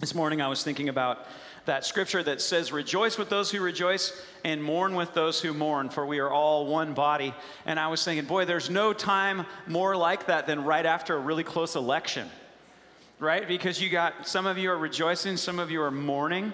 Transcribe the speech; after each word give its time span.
This 0.00 0.14
morning 0.14 0.40
I 0.40 0.46
was 0.46 0.62
thinking 0.62 0.88
about 0.88 1.26
that 1.64 1.84
scripture 1.84 2.22
that 2.22 2.40
says, 2.40 2.70
Rejoice 2.70 3.18
with 3.18 3.30
those 3.30 3.50
who 3.50 3.60
rejoice 3.60 4.12
and 4.44 4.62
mourn 4.62 4.94
with 4.94 5.12
those 5.12 5.40
who 5.40 5.52
mourn, 5.52 5.88
for 5.88 6.06
we 6.06 6.20
are 6.20 6.30
all 6.30 6.66
one 6.66 6.94
body. 6.94 7.34
And 7.66 7.80
I 7.80 7.88
was 7.88 8.04
thinking, 8.04 8.24
boy, 8.24 8.44
there's 8.44 8.70
no 8.70 8.92
time 8.92 9.44
more 9.66 9.96
like 9.96 10.26
that 10.26 10.46
than 10.46 10.62
right 10.62 10.86
after 10.86 11.16
a 11.16 11.18
really 11.18 11.42
close 11.42 11.74
election, 11.74 12.28
right? 13.18 13.48
Because 13.48 13.82
you 13.82 13.90
got 13.90 14.28
some 14.28 14.46
of 14.46 14.56
you 14.56 14.70
are 14.70 14.78
rejoicing, 14.78 15.36
some 15.36 15.58
of 15.58 15.68
you 15.68 15.82
are 15.82 15.90
mourning. 15.90 16.52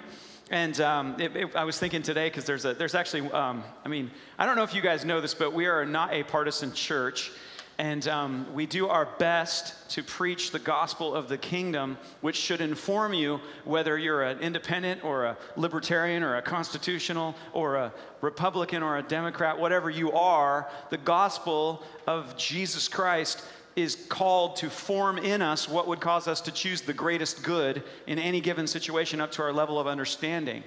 And 0.50 0.80
um, 0.80 1.20
it, 1.20 1.36
it, 1.36 1.54
I 1.54 1.64
was 1.64 1.78
thinking 1.78 2.00
today 2.00 2.30
because 2.30 2.46
there's 2.46 2.64
a 2.64 2.72
there's 2.72 2.94
actually 2.94 3.30
um, 3.32 3.62
I 3.84 3.88
mean 3.88 4.10
I 4.38 4.46
don't 4.46 4.56
know 4.56 4.62
if 4.62 4.74
you 4.74 4.80
guys 4.80 5.04
know 5.04 5.20
this, 5.20 5.34
but 5.34 5.52
we 5.52 5.66
are 5.66 5.84
not 5.84 6.14
a 6.14 6.22
partisan 6.22 6.72
church, 6.72 7.30
and 7.78 8.06
um, 8.06 8.46
we 8.54 8.66
do 8.66 8.88
our 8.88 9.06
best 9.18 9.90
to 9.90 10.02
preach 10.02 10.52
the 10.52 10.58
gospel 10.58 11.14
of 11.14 11.28
the 11.28 11.36
kingdom, 11.36 11.98
which 12.20 12.36
should 12.36 12.60
inform 12.60 13.14
you 13.14 13.40
whether 13.64 13.98
you're 13.98 14.22
an 14.22 14.38
independent 14.38 15.04
or 15.04 15.24
a 15.24 15.36
libertarian 15.56 16.22
or 16.22 16.36
a 16.36 16.42
constitutional 16.42 17.34
or 17.52 17.76
a 17.76 17.92
Republican 18.20 18.82
or 18.82 18.98
a 18.98 19.02
Democrat, 19.02 19.58
whatever 19.58 19.90
you 19.90 20.12
are. 20.12 20.68
The 20.90 20.98
gospel 20.98 21.82
of 22.06 22.36
Jesus 22.36 22.86
Christ 22.86 23.44
is 23.74 23.96
called 24.08 24.54
to 24.56 24.70
form 24.70 25.18
in 25.18 25.42
us 25.42 25.68
what 25.68 25.88
would 25.88 26.00
cause 26.00 26.28
us 26.28 26.40
to 26.42 26.52
choose 26.52 26.82
the 26.82 26.92
greatest 26.92 27.42
good 27.42 27.82
in 28.06 28.20
any 28.20 28.40
given 28.40 28.68
situation 28.68 29.20
up 29.20 29.32
to 29.32 29.42
our 29.42 29.52
level 29.52 29.80
of 29.80 29.88
understanding. 29.88 30.62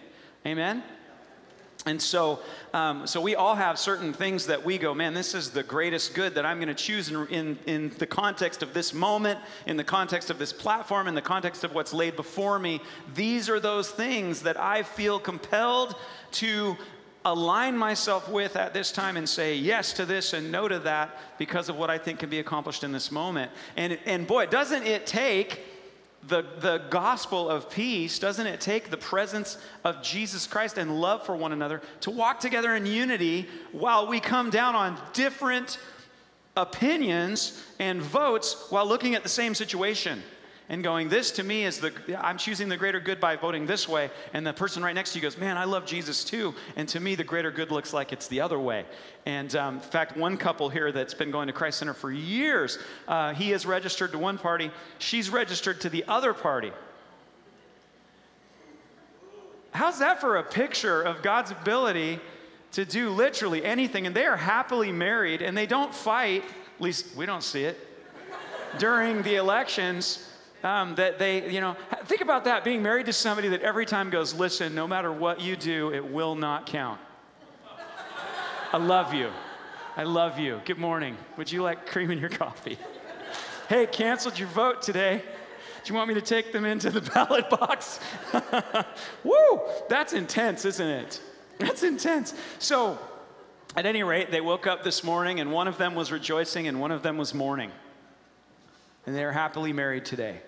Amen? 0.45 0.83
And 1.87 2.01
so, 2.01 2.39
um, 2.73 3.07
so 3.07 3.21
we 3.21 3.35
all 3.35 3.55
have 3.55 3.79
certain 3.79 4.13
things 4.13 4.47
that 4.47 4.63
we 4.63 4.77
go, 4.77 4.93
man, 4.93 5.13
this 5.13 5.33
is 5.33 5.51
the 5.51 5.63
greatest 5.63 6.13
good 6.13 6.35
that 6.35 6.45
I'm 6.45 6.57
going 6.57 6.67
to 6.67 6.73
choose 6.73 7.09
in, 7.09 7.27
in, 7.27 7.59
in 7.65 7.91
the 7.97 8.05
context 8.05 8.61
of 8.61 8.73
this 8.73 8.93
moment, 8.93 9.39
in 9.65 9.77
the 9.77 9.83
context 9.83 10.29
of 10.29 10.37
this 10.37 10.53
platform, 10.53 11.07
in 11.07 11.15
the 11.15 11.21
context 11.21 11.63
of 11.63 11.73
what's 11.73 11.93
laid 11.93 12.15
before 12.15 12.59
me. 12.59 12.81
These 13.15 13.49
are 13.49 13.59
those 13.59 13.89
things 13.89 14.41
that 14.43 14.59
I 14.59 14.83
feel 14.83 15.19
compelled 15.19 15.95
to 16.33 16.77
align 17.25 17.77
myself 17.77 18.29
with 18.29 18.55
at 18.55 18.73
this 18.73 18.91
time 18.91 19.17
and 19.17 19.27
say 19.27 19.55
yes 19.55 19.91
to 19.93 20.05
this 20.05 20.33
and 20.33 20.51
no 20.51 20.67
to 20.67 20.79
that 20.79 21.17
because 21.37 21.67
of 21.67 21.75
what 21.75 21.89
I 21.89 21.97
think 21.97 22.19
can 22.19 22.29
be 22.29 22.39
accomplished 22.39 22.83
in 22.83 22.91
this 22.91 23.11
moment. 23.11 23.51
And, 23.75 23.97
and 24.05 24.25
boy, 24.25 24.45
doesn't 24.45 24.83
it 24.83 25.05
take 25.05 25.61
the, 26.27 26.43
the 26.59 26.81
gospel 26.89 27.49
of 27.49 27.69
peace, 27.69 28.19
doesn't 28.19 28.47
it 28.47 28.59
take 28.59 28.89
the 28.89 28.97
presence 28.97 29.57
of 29.83 30.01
Jesus 30.01 30.47
Christ 30.47 30.77
and 30.77 30.99
love 30.99 31.25
for 31.25 31.35
one 31.35 31.51
another 31.51 31.81
to 32.01 32.11
walk 32.11 32.39
together 32.39 32.75
in 32.75 32.85
unity 32.85 33.47
while 33.71 34.07
we 34.07 34.19
come 34.19 34.49
down 34.49 34.75
on 34.75 34.99
different 35.13 35.79
opinions 36.55 37.63
and 37.79 38.01
votes 38.01 38.67
while 38.69 38.85
looking 38.85 39.15
at 39.15 39.23
the 39.23 39.29
same 39.29 39.55
situation? 39.55 40.21
And 40.69 40.83
going, 40.83 41.09
This 41.09 41.31
to 41.31 41.43
me 41.43 41.65
is 41.65 41.79
the, 41.79 41.93
I'm 42.19 42.37
choosing 42.37 42.69
the 42.69 42.77
greater 42.77 42.99
good 42.99 43.19
by 43.19 43.35
voting 43.35 43.65
this 43.65 43.87
way. 43.87 44.09
And 44.33 44.45
the 44.45 44.53
person 44.53 44.83
right 44.83 44.95
next 44.95 45.13
to 45.13 45.19
you 45.19 45.21
goes, 45.21 45.37
Man, 45.37 45.57
I 45.57 45.63
love 45.63 45.85
Jesus 45.85 46.23
too. 46.23 46.53
And 46.75 46.87
to 46.89 46.99
me, 46.99 47.15
the 47.15 47.23
greater 47.23 47.51
good 47.51 47.71
looks 47.71 47.93
like 47.93 48.11
it's 48.11 48.27
the 48.27 48.41
other 48.41 48.59
way. 48.59 48.85
And 49.25 49.55
um, 49.55 49.75
in 49.75 49.81
fact, 49.81 50.17
one 50.17 50.37
couple 50.37 50.69
here 50.69 50.91
that's 50.91 51.13
been 51.13 51.31
going 51.31 51.47
to 51.47 51.53
Christ 51.53 51.79
Center 51.79 51.93
for 51.93 52.11
years, 52.11 52.79
uh, 53.07 53.33
he 53.33 53.51
is 53.51 53.65
registered 53.65 54.11
to 54.11 54.17
one 54.17 54.37
party, 54.37 54.71
she's 54.99 55.29
registered 55.29 55.81
to 55.81 55.89
the 55.89 56.03
other 56.07 56.33
party. 56.33 56.71
How's 59.71 59.99
that 59.99 60.19
for 60.19 60.37
a 60.37 60.43
picture 60.43 61.03
of 61.03 61.21
God's 61.21 61.51
ability 61.51 62.19
to 62.71 62.83
do 62.83 63.09
literally 63.09 63.63
anything? 63.63 64.07
And 64.07 64.15
they 64.15 64.25
are 64.25 64.37
happily 64.37 64.91
married 64.91 65.41
and 65.43 65.55
they 65.55 65.67
don't 65.67 65.93
fight, 65.93 66.43
at 66.43 66.81
least 66.81 67.15
we 67.15 67.27
don't 67.27 67.43
see 67.43 67.63
it, 67.63 67.77
during 68.79 69.21
the 69.21 69.35
elections 69.35 70.27
um, 70.67 70.95
that 70.95 71.17
they, 71.17 71.49
you 71.49 71.61
know, 71.61 71.77
think 72.05 72.21
about 72.21 72.43
that 72.43 72.63
being 72.63 72.83
married 72.83 73.05
to 73.05 73.13
somebody 73.13 73.47
that 73.49 73.61
every 73.61 73.85
time 73.85 74.09
goes, 74.09 74.33
listen, 74.33 74.75
no 74.75 74.87
matter 74.87 75.11
what 75.11 75.39
you 75.39 75.55
do, 75.55 75.93
it 75.93 76.05
will 76.05 76.35
not 76.35 76.65
count. 76.65 76.99
I 78.73 78.77
love 78.77 79.13
you. 79.13 79.31
I 79.95 80.03
love 80.03 80.37
you. 80.37 80.61
Good 80.65 80.77
morning. 80.77 81.15
Would 81.37 81.51
you 81.51 81.63
like 81.63 81.87
cream 81.87 82.11
in 82.11 82.19
your 82.19 82.29
coffee? 82.29 82.77
hey, 83.69 83.87
canceled 83.87 84.37
your 84.37 84.49
vote 84.49 84.81
today. 84.81 85.23
Do 85.83 85.93
you 85.93 85.95
want 85.95 86.09
me 86.09 86.15
to 86.15 86.21
take 86.21 86.51
them 86.51 86.65
into 86.65 86.89
the 86.89 87.01
ballot 87.13 87.49
box? 87.49 88.01
Woo! 89.23 89.61
That's 89.87 90.11
intense, 90.11 90.65
isn't 90.65 90.87
it? 90.87 91.21
That's 91.59 91.83
intense. 91.83 92.33
So, 92.59 92.99
at 93.75 93.85
any 93.85 94.03
rate, 94.03 94.31
they 94.31 94.41
woke 94.41 94.67
up 94.67 94.83
this 94.83 95.01
morning 95.03 95.39
and 95.39 95.51
one 95.51 95.67
of 95.67 95.77
them 95.77 95.95
was 95.95 96.11
rejoicing 96.11 96.67
and 96.67 96.81
one 96.81 96.91
of 96.91 97.03
them 97.03 97.17
was 97.17 97.33
mourning. 97.33 97.71
And 99.05 99.15
they're 99.15 99.31
happily 99.31 99.71
married 99.71 100.03
today. 100.03 100.41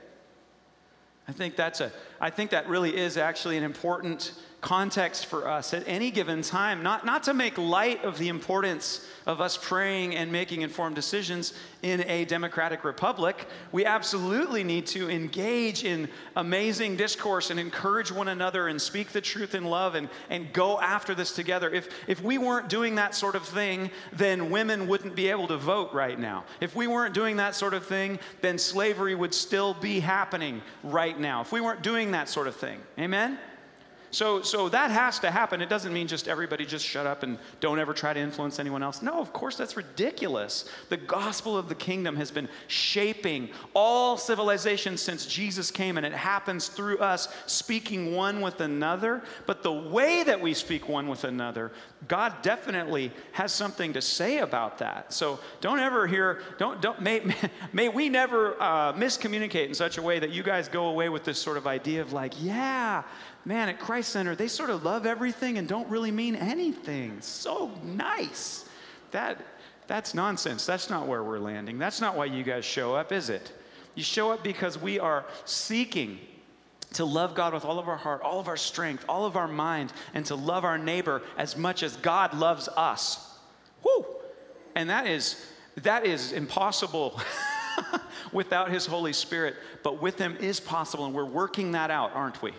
I 1.30 1.32
think 1.32 1.56
that's 1.56 1.80
a 1.80 1.92
I 2.20 2.32
think 2.32 2.50
that 2.50 2.68
really 2.68 2.98
is 2.98 3.16
actually 3.16 3.58
an 3.58 3.64
important 3.64 4.32
context 4.62 5.26
for 5.28 5.48
us 5.48 5.74
at 5.74 5.84
any 5.88 6.12
given 6.12 6.42
time, 6.42 6.84
not, 6.84 7.06
not 7.06 7.24
to 7.24 7.34
make 7.34 7.58
light 7.58 8.04
of 8.04 8.18
the 8.18 8.28
importance 8.28 9.08
of 9.26 9.40
us 9.42 9.58
praying 9.62 10.16
and 10.16 10.32
making 10.32 10.64
informed 10.64 10.96
decisions 10.96 11.54
in 11.82 12.02
a 12.10 12.26
democratic 12.26 12.84
republic. 12.84 13.48
We 13.72 13.86
absolutely 13.86 14.64
need 14.64 14.88
to 14.88 15.10
engage 15.10 15.84
in 15.84 16.10
amazing 16.36 16.98
discourse 16.98 17.52
and 17.52 17.60
encourage 17.60 18.12
one 18.12 18.28
another 18.28 18.68
and 18.68 18.82
speak 18.82 19.12
the 19.12 19.22
truth 19.22 19.56
in 19.56 19.64
love 19.66 19.96
and, 19.96 20.10
and 20.30 20.52
go 20.52 20.80
after 20.80 21.16
this 21.16 21.32
together. 21.32 21.70
If, 21.70 21.90
if 22.08 22.22
we 22.22 22.38
weren't 22.38 22.70
doing 22.70 22.96
that 22.96 23.16
sort 23.16 23.36
of 23.36 23.44
thing, 23.44 23.92
then 24.14 24.50
women 24.50 24.88
wouldn't 24.88 25.16
be 25.16 25.30
able 25.30 25.48
to 25.48 25.58
vote 25.58 25.94
right 25.94 26.20
now. 26.20 26.44
If 26.60 26.76
we 26.76 26.88
weren't 26.88 27.14
doing 27.14 27.38
that 27.38 27.56
sort 27.56 27.74
of 27.74 27.86
thing, 27.86 28.20
then 28.42 28.58
slavery 28.58 29.16
would 29.16 29.34
still 29.34 29.74
be 29.74 30.00
happening 30.00 30.62
right 30.84 31.18
now. 31.18 31.42
If 31.42 31.52
we 31.52 31.62
weren't 31.62 31.84
doing 31.84 32.12
that 32.12 32.28
sort 32.28 32.48
of 32.48 32.56
thing. 32.56 32.80
Amen? 32.98 33.38
So, 34.12 34.42
so 34.42 34.70
that 34.70 34.92
has 34.92 35.20
to 35.20 35.32
happen. 35.32 35.62
It 35.62 35.70
doesn't 35.70 35.94
mean 35.94 36.08
just 36.08 36.28
everybody 36.28 36.66
just 36.66 36.86
shut 36.86 37.06
up 37.06 37.24
and 37.24 37.38
don't 37.60 37.80
ever 37.80 37.94
try 37.94 38.14
to 38.14 38.20
influence 38.20 38.60
anyone 38.60 38.82
else. 38.82 39.02
No, 39.02 39.20
of 39.20 39.34
course, 39.34 39.56
that's 39.56 39.78
ridiculous. 39.78 40.70
The 40.90 40.98
gospel 40.98 41.58
of 41.58 41.70
the 41.70 41.76
kingdom 41.76 42.16
has 42.16 42.32
been 42.32 42.50
shaping 42.68 43.50
all 43.74 44.18
civilization 44.18 44.98
since 44.98 45.26
Jesus 45.26 45.70
came, 45.70 45.98
and 45.98 46.06
it 46.06 46.14
happens 46.14 46.70
through 46.70 46.98
us 47.00 47.28
speaking 47.46 48.16
one 48.16 48.42
with 48.42 48.62
another. 48.62 49.22
But 49.46 49.64
the 49.64 49.72
way 49.72 50.24
that 50.24 50.42
we 50.42 50.54
speak 50.54 50.90
one 50.90 51.08
with 51.08 51.24
another, 51.24 51.72
God 52.08 52.42
definitely 52.42 53.12
has 53.34 53.54
something 53.54 53.94
to 53.94 54.02
say 54.02 54.40
about 54.40 54.80
that. 54.80 55.14
So 55.14 55.40
don't 55.62 55.80
ever 55.80 56.08
hear, 56.08 56.42
don't, 56.58 56.82
don't, 56.82 57.02
may, 57.02 57.22
may 57.74 57.90
we 57.90 58.10
never 58.10 58.60
uh, 58.62 58.94
miscommunicate 58.94 59.68
in 59.68 59.74
such 59.74 59.98
a 59.98 60.02
way 60.02 60.20
that 60.20 60.32
you 60.32 60.42
guys 60.42 60.68
go 60.68 60.88
away 60.88 61.10
with 61.10 61.24
this 61.24 61.40
sort 61.40 61.58
of 61.58 61.68
idea 61.68 62.02
of 62.02 62.14
like, 62.14 62.34
yeah, 62.42 63.04
man, 63.46 63.70
at 63.70 63.80
Christ 63.80 64.10
Center, 64.10 64.36
they 64.36 64.48
sort 64.48 64.70
of 64.70 64.84
love 64.84 65.06
everything 65.06 65.58
and 65.58 65.68
don't 65.68 65.88
really 65.90 66.12
mean 66.12 66.36
anything. 66.36 67.22
So 67.22 67.72
nice. 67.84 68.66
That, 69.12 69.42
that's 69.88 70.14
nonsense. 70.14 70.66
That's 70.66 70.90
not 70.90 71.08
where 71.08 71.24
we're 71.24 71.40
landing. 71.40 71.78
That's 71.78 72.02
not 72.02 72.16
why 72.16 72.26
you 72.26 72.44
guys 72.44 72.66
show 72.66 72.96
up, 72.96 73.12
is 73.12 73.30
it? 73.30 73.52
You 73.96 74.04
show 74.04 74.32
up 74.32 74.44
because 74.44 74.80
we 74.80 75.00
are 75.00 75.26
seeking 75.46 76.20
to 76.94 77.06
love 77.06 77.36
God 77.36 77.54
with 77.54 77.66
all 77.66 77.80
of 77.80 77.88
our 77.88 77.98
heart, 77.98 78.22
all 78.22 78.40
of 78.40 78.48
our 78.48 78.58
strength, 78.58 79.06
all 79.08 79.26
of 79.26 79.36
our 79.36 79.48
mind, 79.48 79.94
and 80.14 80.26
to 80.28 80.36
love 80.36 80.64
our 80.64 80.78
neighbor 80.78 81.22
as 81.38 81.56
much 81.56 81.84
as 81.84 81.96
God 81.98 82.34
loves 82.34 82.68
us. 82.70 83.38
Whoo! 83.84 84.06
And 84.76 84.90
that 84.90 85.08
is 85.08 85.46
that 85.84 86.06
is 86.06 86.32
impossible 86.32 87.20
without 88.34 88.72
his 88.72 88.86
Holy 88.86 89.14
Spirit, 89.14 89.56
but 89.84 90.02
with 90.02 90.18
him 90.18 90.36
is 90.38 90.60
possible, 90.60 91.06
and 91.06 91.14
we're 91.14 91.26
working 91.26 91.72
that 91.72 91.92
out, 91.92 92.12
aren't 92.14 92.42
we? 92.42 92.54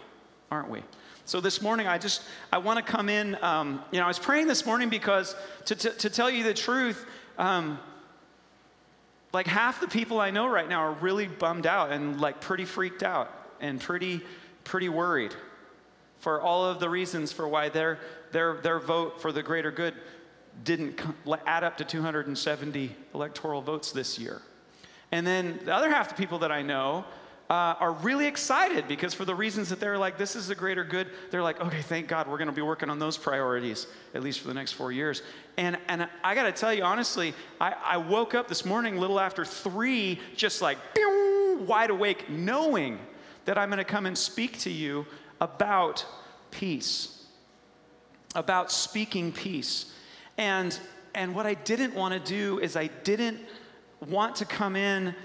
Aren't 0.50 0.68
we? 0.68 0.82
So 1.24 1.40
this 1.40 1.62
morning, 1.62 1.86
I 1.86 1.98
just 1.98 2.22
I 2.52 2.58
want 2.58 2.84
to 2.84 2.92
come 2.92 3.08
in. 3.08 3.38
Um, 3.42 3.82
you 3.92 3.98
know, 3.98 4.04
I 4.04 4.08
was 4.08 4.18
praying 4.18 4.48
this 4.48 4.66
morning 4.66 4.88
because 4.88 5.36
to, 5.66 5.76
to, 5.76 5.90
to 5.90 6.10
tell 6.10 6.28
you 6.30 6.42
the 6.42 6.54
truth, 6.54 7.06
um, 7.38 7.78
like 9.32 9.46
half 9.46 9.80
the 9.80 9.86
people 9.86 10.20
I 10.20 10.30
know 10.30 10.48
right 10.48 10.68
now 10.68 10.80
are 10.80 10.92
really 10.92 11.28
bummed 11.28 11.66
out 11.66 11.92
and 11.92 12.20
like 12.20 12.40
pretty 12.40 12.64
freaked 12.64 13.02
out 13.02 13.32
and 13.60 13.80
pretty 13.80 14.22
pretty 14.64 14.88
worried 14.88 15.34
for 16.18 16.40
all 16.40 16.64
of 16.64 16.80
the 16.80 16.88
reasons 16.88 17.32
for 17.32 17.46
why 17.46 17.68
their 17.68 17.98
their 18.32 18.54
their 18.62 18.80
vote 18.80 19.20
for 19.22 19.30
the 19.30 19.42
greater 19.42 19.70
good 19.70 19.94
didn't 20.64 21.00
add 21.46 21.64
up 21.64 21.76
to 21.76 21.84
270 21.84 22.94
electoral 23.14 23.62
votes 23.62 23.92
this 23.92 24.18
year. 24.18 24.42
And 25.12 25.26
then 25.26 25.60
the 25.64 25.74
other 25.74 25.90
half 25.90 26.08
the 26.08 26.14
people 26.14 26.40
that 26.40 26.52
I 26.52 26.62
know 26.62 27.04
uh, 27.50 27.74
are 27.80 27.92
really 27.92 28.26
excited 28.26 28.86
because 28.86 29.12
for 29.12 29.24
the 29.24 29.34
reasons 29.34 29.70
that 29.70 29.80
they're 29.80 29.98
like, 29.98 30.16
this 30.16 30.36
is 30.36 30.50
a 30.50 30.54
greater 30.54 30.84
good, 30.84 31.08
they're 31.32 31.42
like, 31.42 31.60
okay, 31.60 31.82
thank 31.82 32.06
God 32.06 32.28
we're 32.28 32.38
going 32.38 32.46
to 32.46 32.54
be 32.54 32.62
working 32.62 32.88
on 32.88 33.00
those 33.00 33.18
priorities, 33.18 33.88
at 34.14 34.22
least 34.22 34.38
for 34.38 34.46
the 34.46 34.54
next 34.54 34.72
four 34.72 34.92
years. 34.92 35.22
And, 35.56 35.76
and 35.88 36.08
I 36.22 36.36
got 36.36 36.44
to 36.44 36.52
tell 36.52 36.72
you, 36.72 36.84
honestly, 36.84 37.34
I, 37.60 37.74
I 37.84 37.96
woke 37.96 38.36
up 38.36 38.46
this 38.46 38.64
morning 38.64 38.96
a 38.96 39.00
little 39.00 39.18
after 39.18 39.44
three, 39.44 40.20
just 40.36 40.62
like 40.62 40.78
wide 41.66 41.90
awake, 41.90 42.30
knowing 42.30 43.00
that 43.46 43.58
I'm 43.58 43.68
going 43.68 43.78
to 43.78 43.84
come 43.84 44.06
and 44.06 44.16
speak 44.16 44.60
to 44.60 44.70
you 44.70 45.04
about 45.40 46.06
peace, 46.52 47.24
about 48.36 48.70
speaking 48.70 49.32
peace. 49.32 49.92
And, 50.38 50.78
and 51.16 51.34
what 51.34 51.46
I 51.46 51.54
didn't 51.54 51.94
want 51.96 52.14
to 52.14 52.20
do 52.20 52.60
is 52.60 52.76
I 52.76 52.86
didn't 53.02 53.40
want 54.06 54.36
to 54.36 54.44
come 54.44 54.76
in 54.76 55.16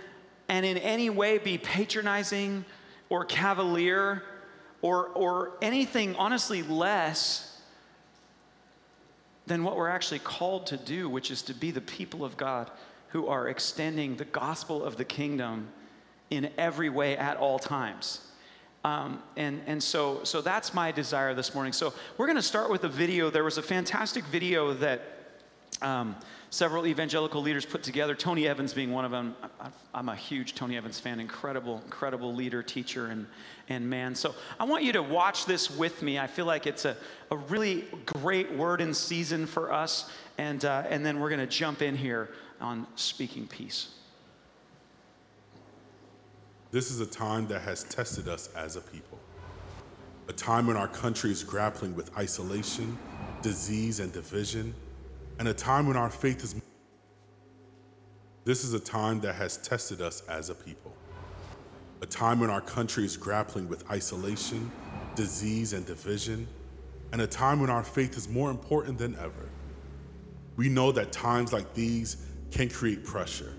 and 0.48 0.66
in 0.66 0.78
any 0.78 1.10
way 1.10 1.38
be 1.38 1.58
patronizing 1.58 2.66
or 3.10 3.26
cavalier 3.26 4.24
or, 4.82 5.08
or 5.08 5.54
anything 5.62 6.16
honestly 6.16 6.62
less 6.64 7.62
than 9.48 9.64
what 9.64 9.76
we're 9.76 9.90
actually 9.90 10.20
called 10.20 10.68
to 10.68 10.78
do, 10.78 11.10
which 11.10 11.32
is 11.32 11.42
to 11.44 11.54
be 11.54 11.72
the 11.72 11.82
people 11.82 12.26
of 12.26 12.36
God 12.38 12.72
who 13.10 13.28
are 13.28 13.48
extending 13.48 14.18
the 14.18 14.26
gospel 14.26 14.84
of 14.84 14.98
the 14.98 15.06
kingdom 15.06 15.70
in 16.30 16.50
every 16.58 16.90
way 16.90 17.16
at 17.16 17.38
all 17.38 17.60
times. 17.60 18.22
Um, 18.84 19.24
and 19.36 19.62
and 19.66 19.82
so, 19.82 20.24
so 20.24 20.42
that's 20.42 20.74
my 20.74 20.92
desire 20.92 21.34
this 21.34 21.56
morning. 21.56 21.74
So 21.74 21.94
we're 22.18 22.28
going 22.28 22.36
to 22.36 22.42
start 22.42 22.70
with 22.70 22.84
a 22.84 22.90
video. 22.90 23.32
There 23.32 23.44
was 23.44 23.58
a 23.58 23.64
fantastic 23.64 24.24
video 24.26 24.74
that 24.76 25.02
um, 25.82 26.16
several 26.56 26.88
evangelical 26.88 27.42
leaders 27.42 27.66
put 27.66 27.84
together, 27.84 28.16
Tony 28.16 28.48
Evans 28.48 28.74
being 28.74 28.92
one 28.92 29.04
of 29.04 29.12
them. 29.12 29.36
I'm 29.94 30.08
a 30.08 30.16
huge 30.16 30.56
Tony 30.56 30.78
Evans 30.78 30.98
fan, 30.98 31.20
incredible, 31.20 31.82
incredible 31.84 32.34
leader, 32.34 32.64
teacher, 32.64 33.08
and, 33.08 33.28
and 33.68 33.90
man. 33.90 34.16
So 34.16 34.34
I 34.58 34.64
want 34.64 34.86
you 34.86 34.94
to 34.94 35.04
watch 35.04 35.46
this 35.46 35.70
with 35.70 36.02
me. 36.02 36.18
I 36.18 36.28
feel 36.28 36.46
like 36.46 36.66
it's 36.66 36.86
a, 36.86 36.96
a 37.30 37.36
really 37.36 37.84
great 38.06 38.54
word 38.54 38.80
in 38.80 38.94
season 38.94 39.46
for 39.46 39.74
us. 39.74 40.10
And, 40.38 40.64
uh, 40.64 40.84
and 40.90 41.06
then 41.06 41.20
we're 41.20 41.30
going 41.30 41.42
to 41.42 41.48
jump 41.48 41.82
in 41.82 41.94
here 41.94 42.30
on 42.62 42.88
speaking 42.96 43.48
peace. 43.48 43.90
This 46.72 46.90
is 46.90 47.02
a 47.02 47.06
time 47.06 47.48
that 47.48 47.64
has 47.64 47.84
tested 47.84 48.30
us 48.30 48.50
as 48.56 48.78
a 48.78 48.82
people. 48.82 49.20
A 50.30 50.34
time 50.34 50.68
when 50.68 50.78
our 50.78 50.88
country 50.88 51.32
is 51.32 51.44
grappling 51.44 51.96
with 51.96 52.18
isolation, 52.18 52.98
disease, 53.42 54.00
and 54.00 54.14
division, 54.14 54.74
and 55.40 55.48
a 55.48 55.54
time 55.54 55.88
when 55.88 55.98
our 55.98 56.10
faith 56.10 56.44
is. 56.44 56.56
This 58.44 58.64
is 58.64 58.74
a 58.74 58.80
time 58.80 59.22
that 59.22 59.36
has 59.36 59.58
tested 59.58 60.02
us 60.02 60.22
as 60.30 60.50
a 60.50 60.56
people. 60.56 60.96
A 62.02 62.06
time 62.06 62.40
when 62.40 62.50
our 62.50 62.62
country 62.62 63.04
is 63.04 63.18
grappling 63.18 63.68
with 63.68 63.90
isolation, 63.90 64.72
disease, 65.16 65.74
and 65.74 65.86
division, 65.86 66.48
and 67.12 67.22
a 67.22 67.28
time 67.28 67.60
when 67.60 67.70
our 67.70 67.84
faith 67.84 68.18
is 68.18 68.30
more 68.30 68.52
important 68.52 68.98
than 68.98 69.16
ever. 69.16 69.50
We 70.58 70.70
know 70.70 70.92
that 70.92 71.12
times 71.12 71.52
like 71.52 71.74
these 71.74 72.18
can 72.52 72.70
create 72.70 73.04
pressure 73.04 73.54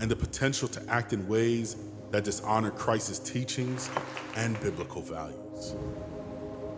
and 0.00 0.10
the 0.10 0.16
potential 0.16 0.68
to 0.68 0.82
act 0.88 1.12
in 1.12 1.26
ways 1.28 1.76
that 2.10 2.24
dishonor 2.24 2.70
Christ's 2.70 3.18
teachings 3.18 3.88
and 4.36 4.60
biblical 4.60 5.00
values. 5.00 5.74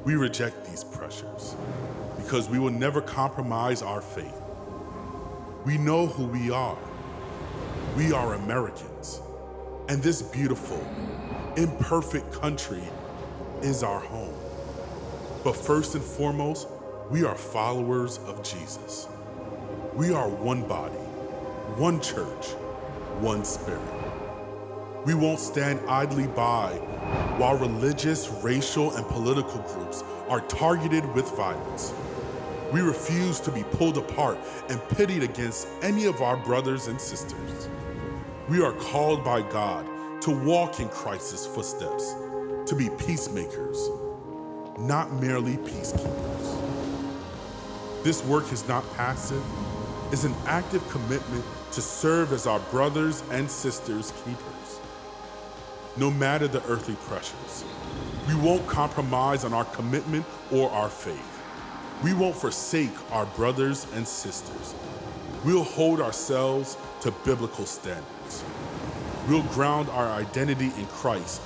We 0.05 0.17
reject 0.17 0.67
these 0.67 0.85
pressures 0.85 1.57
because 2.17 2.49
we 2.51 2.59
will 2.59 2.71
never 2.71 3.01
compromise 3.01 3.81
our 3.83 4.03
faith. 4.03 4.41
We 5.65 5.79
know 5.79 6.07
who 6.07 6.27
we 6.27 6.51
are. 6.51 6.77
We 7.97 8.13
are 8.13 8.35
Americans, 8.35 9.21
and 9.89 10.03
this 10.03 10.21
beautiful, 10.21 10.85
imperfect 11.57 12.33
country 12.33 12.83
is 13.63 13.83
our 13.83 14.01
home. 14.01 14.35
But 15.43 15.57
first 15.57 15.95
and 15.95 16.05
foremost, 16.05 16.69
we 17.11 17.25
are 17.25 17.35
followers 17.35 18.19
of 18.27 18.43
Jesus. 18.43 19.09
We 19.95 20.13
are 20.13 20.29
one 20.29 20.67
body, 20.69 20.95
one 21.77 22.01
church, 22.01 22.49
one 23.21 23.45
spirit. 23.45 23.94
We 25.05 25.13
won't 25.13 25.39
stand 25.39 25.81
idly 25.87 26.27
by 26.29 26.71
while 27.37 27.59
religious, 27.59 28.31
racial, 28.43 28.97
and 28.97 29.07
political 29.07 29.61
groups 29.61 30.03
are 30.31 30.41
targeted 30.43 31.05
with 31.15 31.29
violence. 31.37 31.93
We 32.73 32.81
refuse 32.81 33.39
to 33.41 33.51
be 33.51 33.65
pulled 33.65 33.99
apart 33.99 34.39
and 34.71 34.81
pitted 34.91 35.23
against 35.23 35.69
any 35.83 36.07
of 36.07 36.23
our 36.23 36.39
brothers 36.39 36.87
and 36.87 36.99
sisters. 36.99 37.69
We 38.49 38.63
are 38.63 38.73
called 38.73 39.23
by 39.23 39.43
God 39.43 39.87
to 40.23 40.31
walk 40.31 40.81
in 40.81 40.89
Christ's 40.89 41.47
footsteps, 41.47 42.15
to 42.65 42.75
be 42.75 42.89
peacemakers, 42.89 43.91
not 44.79 45.13
merely 45.21 45.59
peacekeepers. 45.59 46.63
This 48.03 48.25
work 48.25 48.51
is 48.55 48.67
not 48.69 48.91
passive, 48.95 49.45
it's 50.13 50.25
an 50.25 50.35
active 50.47 50.89
commitment 50.89 51.45
to 51.73 51.83
serve 51.83 52.33
as 52.33 52.47
our 52.47 52.61
brothers 52.71 53.23
and 53.31 53.51
sisters' 53.51 54.13
keepers 54.25 54.64
no 55.97 56.11
matter 56.11 56.49
the 56.49 56.65
earthly 56.67 56.97
pressures. 57.07 57.65
We 58.27 58.35
won't 58.35 58.67
compromise 58.67 59.45
on 59.45 59.53
our 59.53 59.65
commitment 59.67 60.25
or 60.51 60.71
our 60.71 60.89
faith. 60.89 61.43
We 62.03 62.13
won't 62.13 62.35
forsake 62.35 62.93
our 63.13 63.27
brothers 63.27 63.87
and 63.95 64.07
sisters. 64.07 64.75
We'll 65.45 65.63
hold 65.63 66.01
ourselves 66.01 66.77
to 67.03 67.11
biblical 67.25 67.67
standards. 67.67 68.45
We'll 69.29 69.43
ground 69.43 69.89
our 69.91 70.11
identity 70.11 70.73
in 70.77 70.87
Christ, 70.87 71.41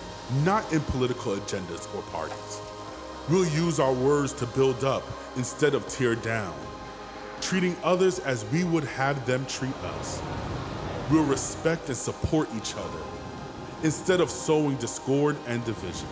not 0.44 0.72
in 0.72 0.80
political 0.80 1.36
agendas 1.36 1.92
or 1.94 2.02
parties. 2.10 2.60
We'll 3.28 3.48
use 3.48 3.78
our 3.78 3.92
words 3.92 4.32
to 4.34 4.46
build 4.46 4.84
up 4.84 5.02
instead 5.36 5.74
of 5.74 5.86
tear 5.88 6.14
down, 6.14 6.54
treating 7.40 7.76
others 7.84 8.20
as 8.20 8.44
we 8.46 8.64
would 8.64 8.84
have 8.84 9.26
them 9.26 9.44
treat 9.46 9.76
us. 9.84 10.22
We'll 11.10 11.24
respect 11.24 11.88
and 11.88 11.96
support 11.96 12.48
each 12.56 12.74
other 12.74 13.18
instead 13.82 14.20
of 14.20 14.30
sowing 14.30 14.76
discord 14.76 15.36
and 15.46 15.64
division. 15.64 16.08